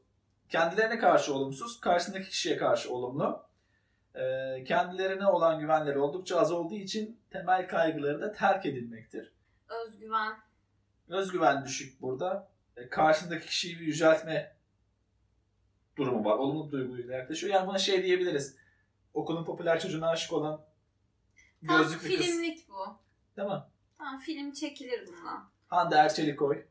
kendilerine 0.49 0.99
karşı 0.99 1.33
olumsuz, 1.33 1.79
karşısındaki 1.79 2.29
kişiye 2.29 2.57
karşı 2.57 2.93
olumlu. 2.93 3.43
E, 4.15 4.63
kendilerine 4.63 5.27
olan 5.27 5.59
güvenleri 5.59 5.99
oldukça 5.99 6.39
az 6.39 6.51
olduğu 6.51 6.75
için 6.75 7.19
temel 7.29 7.67
kaygıları 7.67 8.21
da 8.21 8.31
terk 8.31 8.65
edilmektir. 8.65 9.31
Özgüven. 9.69 10.46
Özgüven 11.09 11.65
düşük 11.65 12.01
burada. 12.01 12.51
E, 12.77 12.89
karşındaki 12.89 13.45
kişiyi 13.47 13.79
bir 13.79 13.85
yüceltme 13.85 14.55
durumu 15.97 16.25
var. 16.25 16.37
Olumlu 16.37 16.71
duyguyla 16.71 17.15
yaklaşıyor. 17.15 17.53
Yani 17.53 17.67
buna 17.67 17.77
şey 17.77 18.03
diyebiliriz. 18.03 18.55
Okulun 19.13 19.45
popüler 19.45 19.79
çocuğuna 19.79 20.09
aşık 20.09 20.33
olan 20.33 20.65
Tam 21.67 21.77
gözlüklü 21.77 22.17
kız. 22.17 22.25
filmlik 22.25 22.69
bu. 22.69 22.97
Değil 23.37 23.47
mi? 23.47 23.61
Tamam 23.97 24.19
film 24.19 24.51
çekilir 24.53 25.07
bundan. 25.07 25.49
Hande 25.67 25.95
Erçelikoy. 25.95 26.65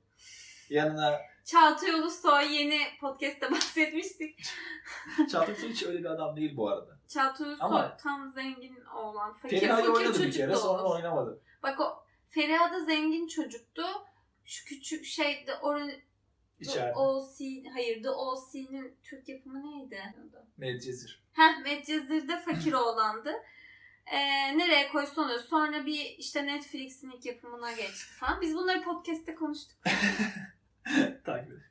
Yanına 0.70 1.20
Çağatay 1.44 1.90
Ulusoy 1.90 2.52
yeni 2.54 2.80
podcast'te 3.00 3.50
bahsetmiştik. 3.50 4.42
Çağatay 5.32 5.54
Ulusoy 5.54 5.70
hiç 5.70 5.82
öyle 5.82 5.98
bir 5.98 6.04
adam 6.04 6.36
değil 6.36 6.56
bu 6.56 6.68
arada. 6.68 6.98
Çağatay 7.08 7.48
Ulusoy 7.48 7.66
Ama- 7.66 7.96
tam 7.96 8.32
zengin 8.32 8.84
oğlan. 8.84 9.32
Fakir, 9.32 9.60
Feriha'yı 9.60 9.84
fakir 9.86 9.98
oynadı 9.98 10.12
bir 10.12 10.18
çocuk 10.18 10.32
kere 10.34 10.52
da 10.52 10.56
sonra 10.56 10.82
oynamadı. 10.82 11.40
Bak 11.62 11.80
o 11.80 12.04
Feriha 12.28 12.72
da 12.72 12.84
zengin 12.84 13.28
çocuktu. 13.28 13.82
Şu 14.46 14.64
küçük 14.64 15.04
şeyde 15.04 15.54
oranı 15.54 15.92
İçeride. 16.60 16.92
The 16.92 16.98
O.C. 16.98 17.44
Hayır 17.72 18.02
The 18.02 18.10
O.C.'nin 18.10 18.96
Türk 19.02 19.28
yapımı 19.28 19.62
neydi? 19.62 20.14
Medcezir. 20.56 21.22
Heh 21.32 21.62
Medcezir'de 21.62 22.40
fakir 22.40 22.72
oğlandı. 22.72 23.32
Ee, 24.06 24.18
nereye 24.58 24.88
koysa 24.88 25.22
oluyor. 25.22 25.40
Sonra 25.40 25.86
bir 25.86 26.14
işte 26.18 26.46
Netflix'in 26.46 27.10
ilk 27.10 27.26
yapımına 27.26 27.72
geçti 27.72 28.12
falan. 28.20 28.40
Biz 28.40 28.54
bunları 28.54 28.82
podcast'te 28.82 29.34
konuştuk. 29.34 29.78
Takip 31.24 31.52
edin. 31.52 31.62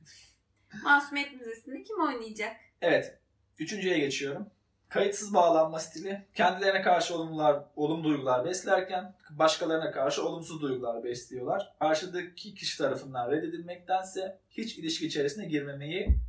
Masumiyet 0.84 1.34
Müzesi'nde 1.34 1.84
kim 1.84 2.02
oynayacak? 2.02 2.56
Evet. 2.82 3.20
Üçüncüye 3.60 4.00
geçiyorum. 4.00 4.52
Kayıtsız 4.96 5.34
bağlanma 5.34 5.80
stili. 5.80 6.26
Kendilerine 6.34 6.82
karşı 6.82 7.16
olumlular, 7.16 7.64
olumlu 7.76 8.04
duygular 8.04 8.46
beslerken 8.46 9.16
başkalarına 9.30 9.92
karşı 9.92 10.28
olumsuz 10.28 10.62
duygular 10.62 11.04
besliyorlar. 11.04 11.74
Karşıdaki 11.80 12.56
kişi 12.56 12.78
tarafından 12.78 13.32
reddedilmektense 13.32 14.40
hiç 14.50 14.78
ilişki 14.78 15.08
içerisine 15.08 15.46
girmemeyi 15.46 16.20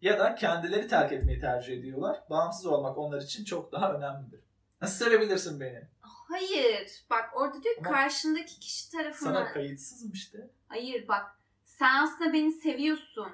ya 0.00 0.18
da 0.18 0.34
kendileri 0.34 0.88
terk 0.88 1.12
etmeyi 1.12 1.40
tercih 1.40 1.78
ediyorlar. 1.78 2.22
Bağımsız 2.30 2.66
olmak 2.66 2.98
onlar 2.98 3.22
için 3.22 3.44
çok 3.44 3.72
daha 3.72 3.92
önemlidir. 3.92 4.40
Nasıl 4.80 5.04
sevebilirsin 5.04 5.60
beni? 5.60 5.82
Hayır. 6.00 7.04
Bak 7.10 7.30
orada 7.34 7.62
diyor 7.62 7.74
Ama 7.78 7.90
karşındaki 7.90 8.60
kişi 8.60 8.90
tarafından... 8.90 9.32
Sana 9.32 9.52
kayıtsızım 9.52 10.12
işte. 10.12 10.50
Hayır 10.68 11.08
bak 11.08 11.24
sen 11.64 12.02
aslında 12.02 12.32
beni 12.32 12.52
seviyorsun 12.52 13.28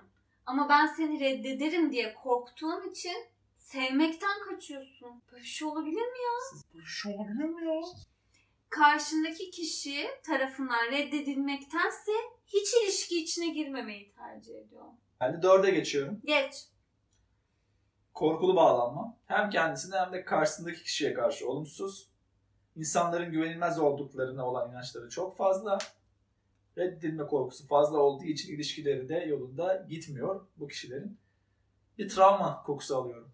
ama 0.47 0.69
ben 0.69 0.87
seni 0.87 1.21
reddederim 1.21 1.93
diye 1.93 2.15
korktuğun 2.15 2.91
için 2.91 3.17
sevmekten 3.73 4.41
kaçıyorsun. 4.49 5.23
Böyle 5.33 5.43
bir 5.43 5.49
şey 5.49 5.69
olabilir 5.69 6.03
mi 6.03 6.19
ya? 6.25 6.61
Bu 6.75 6.81
şu 6.81 7.11
olabilir 7.11 7.45
mi 7.45 7.67
ya? 7.67 7.83
Karşındaki 8.69 9.51
kişi 9.51 10.07
tarafından 10.27 10.93
reddedilmektense 10.93 12.13
hiç 12.47 12.69
ilişki 12.83 13.23
içine 13.23 13.49
girmemeyi 13.49 14.13
tercih 14.13 14.55
ediyor. 14.55 14.85
Ben 15.21 15.33
de 15.33 15.43
dörde 15.43 15.71
geçiyorum. 15.71 16.21
Geç. 16.25 16.55
korkulu 18.15 18.57
bağlanma 18.57 19.17
hem 19.27 19.51
kendisine 19.51 19.97
hem 19.97 20.13
de 20.13 20.25
karşısındaki 20.25 20.83
kişiye 20.83 21.15
karşı 21.15 21.49
olumsuz. 21.49 22.09
İnsanların 22.77 23.33
güvenilmez 23.33 23.79
olduklarına 23.79 24.47
olan 24.49 24.71
inançları 24.71 25.09
çok 25.09 25.37
fazla. 25.37 25.79
Reddedilme 26.79 27.27
korkusu 27.27 27.67
fazla 27.67 27.99
olduğu 27.99 28.25
için 28.25 28.55
ilişkileri 28.55 29.09
de 29.09 29.15
yolunda 29.15 29.87
gitmiyor 29.89 30.47
bu 30.57 30.69
kişilerin. 30.69 31.19
Bir 31.99 32.09
travma 32.09 32.63
kokusu 32.63 32.97
alıyorum. 32.97 33.33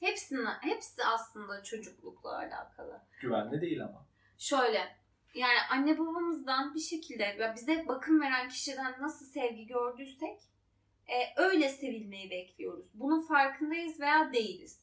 Hepsini, 0.00 0.48
hepsi 0.60 1.04
aslında 1.04 1.62
çocuklukla 1.62 2.36
alakalı. 2.36 3.00
Güvenli 3.20 3.60
değil 3.60 3.84
ama. 3.84 4.06
Şöyle 4.38 4.96
yani 5.34 5.58
anne 5.70 5.98
babamızdan 5.98 6.74
bir 6.74 6.80
şekilde 6.80 7.22
ya 7.22 7.54
bize 7.54 7.88
bakım 7.88 8.20
veren 8.20 8.48
kişiden 8.48 8.94
nasıl 9.00 9.26
sevgi 9.26 9.66
gördüysek 9.66 10.40
e, 11.08 11.42
öyle 11.42 11.68
sevilmeyi 11.68 12.30
bekliyoruz. 12.30 12.86
Bunun 12.94 13.20
farkındayız 13.20 14.00
veya 14.00 14.32
değiliz. 14.32 14.80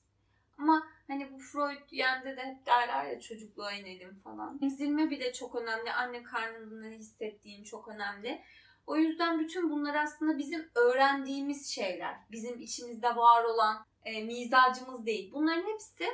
Ama 0.57 0.87
hani 1.07 1.31
bu 1.33 1.39
Freud 1.39 1.91
yende 1.91 2.37
de 2.37 2.41
hep 2.41 2.65
derler 2.65 3.05
ya 3.05 3.19
çocukluğa 3.19 3.71
inelim 3.71 4.15
falan. 4.23 4.59
Emzirme 4.61 5.09
bile 5.09 5.33
çok 5.33 5.55
önemli. 5.55 5.91
Anne 5.91 6.23
karnında 6.23 6.87
ne 6.87 6.95
hissettiğin 6.95 7.63
çok 7.63 7.87
önemli. 7.87 8.41
O 8.87 8.97
yüzden 8.97 9.39
bütün 9.39 9.69
bunlar 9.69 9.95
aslında 9.95 10.37
bizim 10.37 10.69
öğrendiğimiz 10.75 11.67
şeyler. 11.67 12.15
Bizim 12.31 12.61
içimizde 12.61 13.15
var 13.15 13.43
olan 13.43 13.85
e, 14.05 14.23
mizacımız 14.23 15.05
değil. 15.05 15.31
Bunların 15.33 15.73
hepsi 15.73 16.05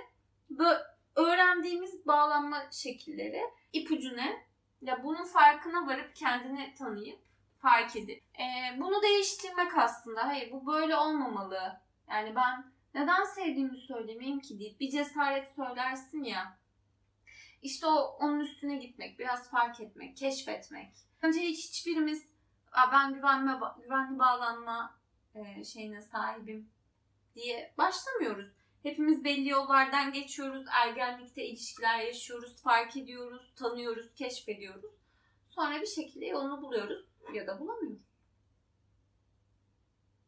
böyle 0.50 0.80
öğrendiğimiz 1.16 2.08
bağlanma 2.08 2.64
şekilleri. 2.72 3.42
İpucu 3.74 4.18
ne? 4.18 4.50
Ya 4.82 5.04
bunun 5.04 5.26
farkına 5.26 5.88
varıp 5.88 6.16
kendini 6.16 6.74
tanıyıp 6.74 7.20
fark 7.62 7.96
edip 7.96 8.24
e, 8.40 8.80
bunu 8.80 9.02
değiştirmek 9.04 9.78
aslında. 9.78 10.28
Hayır 10.28 10.52
bu 10.52 10.68
böyle 10.68 10.96
olmamalı. 10.96 11.80
Yani 12.10 12.36
ben 12.36 12.72
neden 12.94 13.24
sevdiğimi 13.24 13.78
söylemeyeyim 13.78 14.40
ki 14.40 14.60
deyip 14.60 14.80
bir 14.80 14.90
cesaret 14.90 15.56
söylersin 15.56 16.24
ya. 16.24 16.58
İşte 17.62 17.88
o 17.88 18.18
onun 18.20 18.40
üstüne 18.40 18.76
gitmek, 18.76 19.20
biraz 19.20 19.50
fark 19.50 19.80
etmek, 19.80 20.18
keşfetmek. 20.18 20.92
Bence 21.24 21.40
hiç 21.40 21.68
hiçbirimiz 21.70 22.26
"Aa, 22.72 22.92
ben 22.92 23.14
güvenme 23.14 23.60
güvenli 23.84 24.20
bağlanma 24.20 24.96
e, 25.36 25.64
şeyine 25.64 26.02
sahibim 26.02 26.70
diye 27.40 27.74
başlamıyoruz. 27.78 28.48
Hepimiz 28.84 29.24
belli 29.24 29.50
yollardan 29.50 30.14
geçiyoruz. 30.14 30.66
Ergenlikte 30.72 31.46
ilişkiler 31.46 32.00
yaşıyoruz, 32.00 32.62
fark 32.64 32.98
ediyoruz, 32.98 33.54
tanıyoruz, 33.56 34.14
keşfediyoruz. 34.16 34.92
Sonra 35.48 35.82
bir 35.82 35.88
şekilde 35.88 36.26
yolunu 36.26 36.62
buluyoruz 36.62 37.06
ya 37.34 37.48
da 37.48 37.60
bulamıyoruz. 37.60 38.02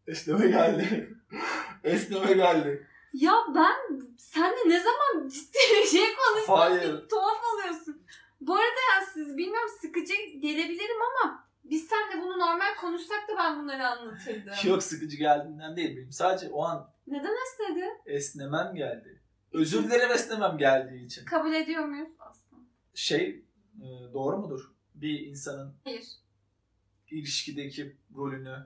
Esneme 0.08 0.48
geldi. 0.48 1.18
Esneme 1.84 2.34
geldi. 2.34 2.88
Ya 3.14 3.34
ben 3.56 4.02
senle 4.18 4.70
ne 4.70 4.80
zaman 4.80 5.30
ciddi 5.30 5.58
bir 5.72 5.88
şey 5.88 6.16
konuşsam 6.16 6.58
Hayır. 6.58 7.04
bir 7.04 7.10
tuhaf 7.10 7.44
oluyorsun. 7.54 8.02
Bu 8.42 8.56
arada 8.56 8.66
ya 8.66 9.06
siz 9.14 9.38
bilmiyorum 9.38 9.70
sıkıcı 9.82 10.14
gelebilirim 10.40 11.02
ama 11.02 11.48
biz 11.64 11.88
seninle 11.88 12.24
bunu 12.24 12.40
normal 12.40 12.76
konuşsak 12.82 13.28
da 13.30 13.38
ben 13.38 13.64
bunları 13.64 13.88
anlatırdım. 13.88 14.54
Yok 14.64 14.84
sıkıcı 14.84 15.18
geldiğinden 15.18 15.76
değil 15.76 15.98
benim. 15.98 16.12
Sadece 16.12 16.50
o 16.50 16.64
an 16.64 16.91
Neden 17.08 17.36
esnedi? 17.46 17.86
esnemem 18.06 18.76
geldi. 18.76 19.22
Özür 19.52 19.84
dilerim 19.84 20.12
esnemem 20.12 20.58
geldiği 20.58 21.06
için. 21.06 21.26
Kabul 21.26 21.54
ediyor 21.54 21.86
muyuz 21.86 22.10
aslında? 22.20 22.62
Şey 22.94 23.44
e, 23.82 23.86
doğru 24.14 24.38
mudur? 24.38 24.72
Bir 24.96 25.20
insanın 25.20 25.74
Hayır. 25.84 26.06
ilişkideki 27.12 27.96
rolünü, 28.16 28.58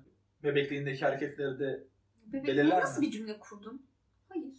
bebekliğindeki 0.43 1.05
hareketleri 1.05 1.59
de 1.59 1.83
Bebekliğe 2.25 2.57
Belirler 2.57 2.79
nasıl 2.81 3.01
mi? 3.01 3.07
bir 3.07 3.11
cümle 3.11 3.39
kurdun? 3.39 3.85
Hayır. 4.29 4.53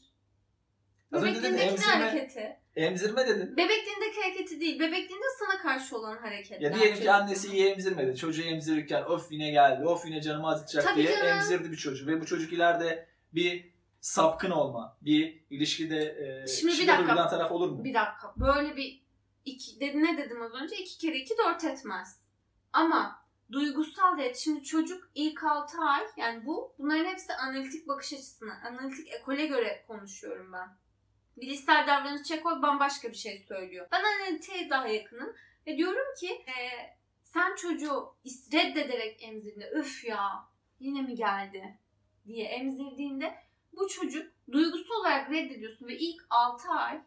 Az 1.13 1.23
önce 1.23 1.43
dedin, 1.43 1.53
Bebekliğindeki 1.55 1.81
ne 1.89 1.93
emzirme- 1.93 2.11
hareketi? 2.11 2.57
emzirme 2.77 3.27
dedin. 3.27 3.57
Bebekliğindeki 3.57 4.21
hareketi 4.23 4.61
değil. 4.61 4.81
Bebekliğinde 4.81 5.25
sana 5.39 5.59
karşı 5.63 5.97
olan 5.97 6.17
hareketler. 6.17 6.61
Ya 6.71 6.75
diyelim 6.79 7.01
ki 7.01 7.13
annesi 7.13 7.53
iyi 7.53 7.67
emzirmedi. 7.67 8.17
Çocuğu 8.17 8.43
emzirirken 8.43 9.03
of 9.03 9.33
yine 9.33 9.51
geldi, 9.51 9.85
of 9.85 10.07
yine 10.07 10.23
canımı 10.23 10.49
acıtacak 10.49 10.85
Tabii 10.85 10.97
diye 11.03 11.13
canım. 11.17 11.27
emzirdi 11.27 11.71
bir 11.73 11.77
çocuğu. 11.77 12.07
Ve 12.07 12.21
bu 12.21 12.27
çocuk 12.27 12.53
ileride 12.53 13.07
bir 13.37 13.77
sapkın 14.01 14.51
olma, 14.51 14.99
bir 15.03 15.45
ilişkide 15.51 16.01
e, 16.45 16.47
Şimdi 16.47 16.79
bir 16.79 16.87
dakika. 16.87 17.29
taraf 17.29 17.53
olur 17.53 17.71
mu? 17.71 17.85
Bir 17.85 17.95
dakika. 17.95 18.35
Böyle 18.37 18.77
bir 18.77 19.03
iki, 19.45 19.81
dedi, 19.81 20.03
ne 20.03 20.19
dedim 20.19 20.43
az 20.43 20.55
önce? 20.55 20.77
İki 20.77 20.99
kere 20.99 21.17
iki 21.17 21.35
dört 21.39 21.65
etmez. 21.65 22.21
Ama 22.73 23.23
duygusal 23.53 24.19
değil. 24.19 24.35
Şimdi 24.35 24.63
çocuk 24.63 25.11
ilk 25.15 25.45
6 25.45 25.79
ay 25.79 26.07
yani 26.17 26.47
bu 26.47 26.75
bunların 26.79 27.05
hepsi 27.05 27.33
analitik 27.35 27.89
bakış 27.89 28.13
açısına, 28.13 28.61
analitik 28.65 29.09
ekole 29.13 29.47
göre 29.47 29.85
konuşuyorum 29.89 30.53
ben. 30.53 30.77
Bilişsel 31.37 31.87
davranış 31.87 32.31
ekol 32.31 32.63
bambaşka 32.63 33.09
bir 33.09 33.17
şey 33.17 33.45
söylüyor. 33.49 33.87
Ben 33.93 34.03
analitiğe 34.03 34.71
daha 34.71 34.89
yakınım 34.89 35.35
ve 35.67 35.77
diyorum 35.77 36.15
ki 36.21 36.29
e, 36.33 36.55
sen 37.25 37.55
çocuğu 37.55 38.15
reddederek 38.53 39.23
emzirdiğinde 39.23 39.71
öf 39.71 40.05
ya 40.05 40.45
yine 40.81 41.03
mi 41.03 41.15
geldi 41.15 41.79
diye 42.27 42.45
emzirdiğinde 42.45 43.35
bu 43.73 43.89
çocuk 43.89 44.33
duygusal 44.53 44.95
olarak 44.95 45.31
reddediyorsun 45.31 45.87
ve 45.87 45.99
ilk 45.99 46.27
6 46.31 46.69
ay 46.69 47.01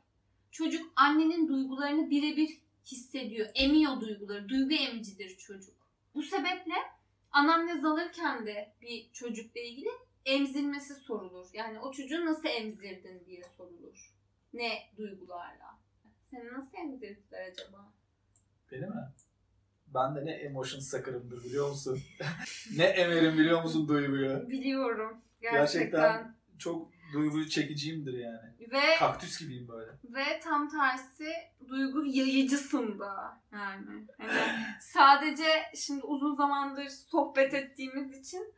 çocuk 0.51 0.91
annenin 0.95 1.47
duygularını 1.47 2.09
birebir 2.09 2.57
hissediyor. 2.85 3.49
Emiyor 3.55 4.01
duyguları. 4.01 4.49
Duygu 4.49 4.73
emicidir 4.73 5.37
çocuk. 5.37 5.75
Bu 6.15 6.23
sebeple 6.23 6.75
anamnez 7.31 7.85
alırken 7.85 8.45
de 8.45 8.73
bir 8.81 9.09
çocukla 9.13 9.61
ilgili 9.61 9.89
emzirmesi 10.25 10.95
sorulur. 10.95 11.47
Yani 11.53 11.79
o 11.79 11.91
çocuğu 11.91 12.25
nasıl 12.25 12.47
emzirdin 12.47 13.25
diye 13.25 13.43
sorulur. 13.57 14.13
Ne 14.53 14.89
duygularla? 14.97 15.79
Seni 16.31 16.53
nasıl 16.53 16.77
emzirdiler 16.77 17.51
acaba? 17.51 17.93
Beni 18.71 18.85
mi? 18.85 19.11
Ben 19.93 20.15
de 20.15 20.25
ne 20.25 20.31
emotion 20.31 20.79
sakırımdır 20.79 21.43
biliyor 21.43 21.69
musun? 21.69 21.99
ne 22.77 22.83
emerim 22.83 23.37
biliyor 23.37 23.63
musun 23.63 23.87
duyguyu? 23.87 24.49
Biliyorum. 24.49 25.21
Gerçekten. 25.41 26.01
Gerçekten. 26.01 26.35
Çok 26.57 26.91
duyguyu 27.13 27.49
çekiciyimdir 27.49 28.13
yani. 28.13 28.71
Ve 28.71 28.95
Kaktüs 28.99 29.39
gibiyim 29.39 29.67
böyle. 29.67 29.91
Ve 30.03 30.39
tam 30.43 30.69
tersi 30.69 31.31
duygu 31.69 32.05
yayıcısın 32.05 32.99
da 32.99 33.41
yani. 33.53 34.07
Hani 34.17 34.31
sadece 34.81 35.45
şimdi 35.75 36.03
uzun 36.05 36.35
zamandır 36.35 36.87
sohbet 36.89 37.53
ettiğimiz 37.53 38.19
için 38.19 38.53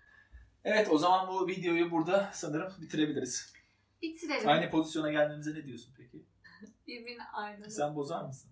Evet 0.63 0.87
o 0.91 0.97
zaman 0.97 1.27
bu 1.27 1.47
videoyu 1.47 1.91
burada 1.91 2.29
sanırım 2.33 2.73
bitirebiliriz. 2.81 3.53
bitirelim. 4.01 4.49
Aynı 4.49 4.69
pozisyona 4.69 5.11
gelmemize 5.11 5.53
ne 5.53 5.65
diyorsun 5.65 5.93
peki? 5.97 6.25
Birbirine 6.87 7.23
aynı. 7.33 7.71
Sen 7.71 7.95
bozar 7.95 8.25
mısın? 8.25 8.51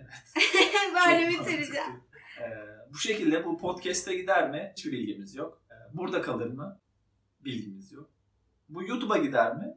Evet. 0.00 0.46
Böyle 1.06 1.28
bitireceğim. 1.28 2.02
Ee, 2.40 2.44
bu 2.92 2.98
şekilde 2.98 3.44
bu 3.44 3.58
podcast'e 3.58 4.14
gider 4.14 4.50
mi? 4.50 4.72
Hiçbir 4.76 4.92
bilgimiz 4.92 5.34
yok. 5.34 5.62
Ee, 5.70 5.96
burada 5.96 6.22
kalır 6.22 6.50
mı? 6.50 6.80
Bilgimiz 7.40 7.92
yok. 7.92 8.10
Bu 8.68 8.82
YouTube'a 8.84 9.16
gider 9.16 9.56
mi? 9.56 9.76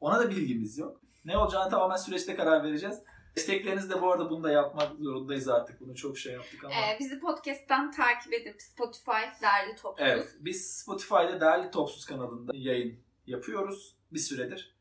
Ona 0.00 0.20
da 0.20 0.30
bilgimiz 0.30 0.78
yok. 0.78 1.00
Ne 1.24 1.38
olacağını 1.38 1.70
tamamen 1.70 1.96
süreçte 1.96 2.36
karar 2.36 2.64
vereceğiz. 2.64 3.02
Destekleriniz 3.36 3.90
de 3.90 4.02
bu 4.02 4.12
arada 4.12 4.30
bunu 4.30 4.44
da 4.44 4.50
yapmak 4.50 4.96
zorundayız 4.98 5.48
artık. 5.48 5.80
Bunu 5.80 5.94
çok 5.94 6.18
şey 6.18 6.32
yaptık 6.32 6.64
ama. 6.64 6.74
Ee, 6.74 6.96
bizi 7.00 7.20
podcast'ten 7.20 7.90
takip 7.90 8.32
edip 8.32 8.62
Spotify 8.62 9.42
derli 9.42 9.76
topsuz. 9.76 10.06
Evet. 10.08 10.28
Biz 10.40 10.70
Spotify'da 10.70 11.40
Değerli 11.40 11.70
Topsuz 11.70 12.04
kanalında 12.04 12.52
yayın 12.54 12.98
yapıyoruz 13.26 13.96
bir 14.12 14.18
süredir. 14.18 14.76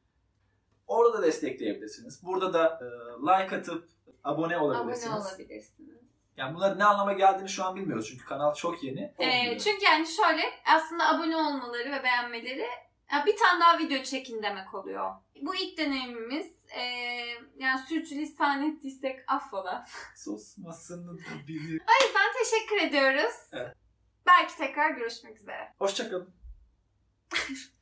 Orada 0.88 1.18
da 1.18 1.24
destekleyebilirsiniz. 1.24 2.24
Burada 2.24 2.54
da 2.54 2.80
e, 2.82 2.86
like 3.22 3.56
atıp 3.56 3.90
abone 4.28 4.58
olabilirsiniz. 4.58 5.14
Abone 5.14 5.22
olabilirsiniz. 5.22 5.98
Yani 6.38 6.56
bunların 6.56 6.80
ne 6.80 6.86
anlama 6.86 7.14
geldiğini 7.14 7.50
şu 7.50 7.64
an 7.64 7.76
bilmiyoruz 7.76 8.08
çünkü 8.10 8.26
kanal 8.26 8.54
çok 8.54 8.84
yeni. 8.84 9.14
Ee, 9.20 9.58
çünkü 9.58 9.86
yani 9.86 10.08
şöyle 10.08 10.42
aslında 10.76 11.10
abone 11.10 11.36
olmaları 11.36 11.92
ve 11.92 12.04
beğenmeleri 12.04 12.68
ya 13.12 13.26
bir 13.26 13.38
tane 13.38 13.62
daha 13.62 13.80
video 13.80 14.04
çekin 14.04 14.44
demek 14.44 14.74
oluyor. 14.74 15.12
Bu 15.42 15.56
ilk 15.56 15.78
deneyimimiz. 15.78 16.58
Ee, 16.78 16.82
yani 17.58 17.80
sürçülisan 17.90 18.72
ettiysek 18.72 19.20
affola. 19.28 19.86
Susmasını 20.16 21.20
bilir. 21.48 21.82
O 21.82 22.06
yüzden 22.06 22.34
teşekkür 22.44 22.88
ediyoruz. 22.88 23.36
Evet. 23.54 23.76
Belki 24.28 24.58
tekrar 24.58 24.92
görüşmek 24.92 25.38
üzere. 25.38 25.74
Hoşçakalın. 25.80 26.34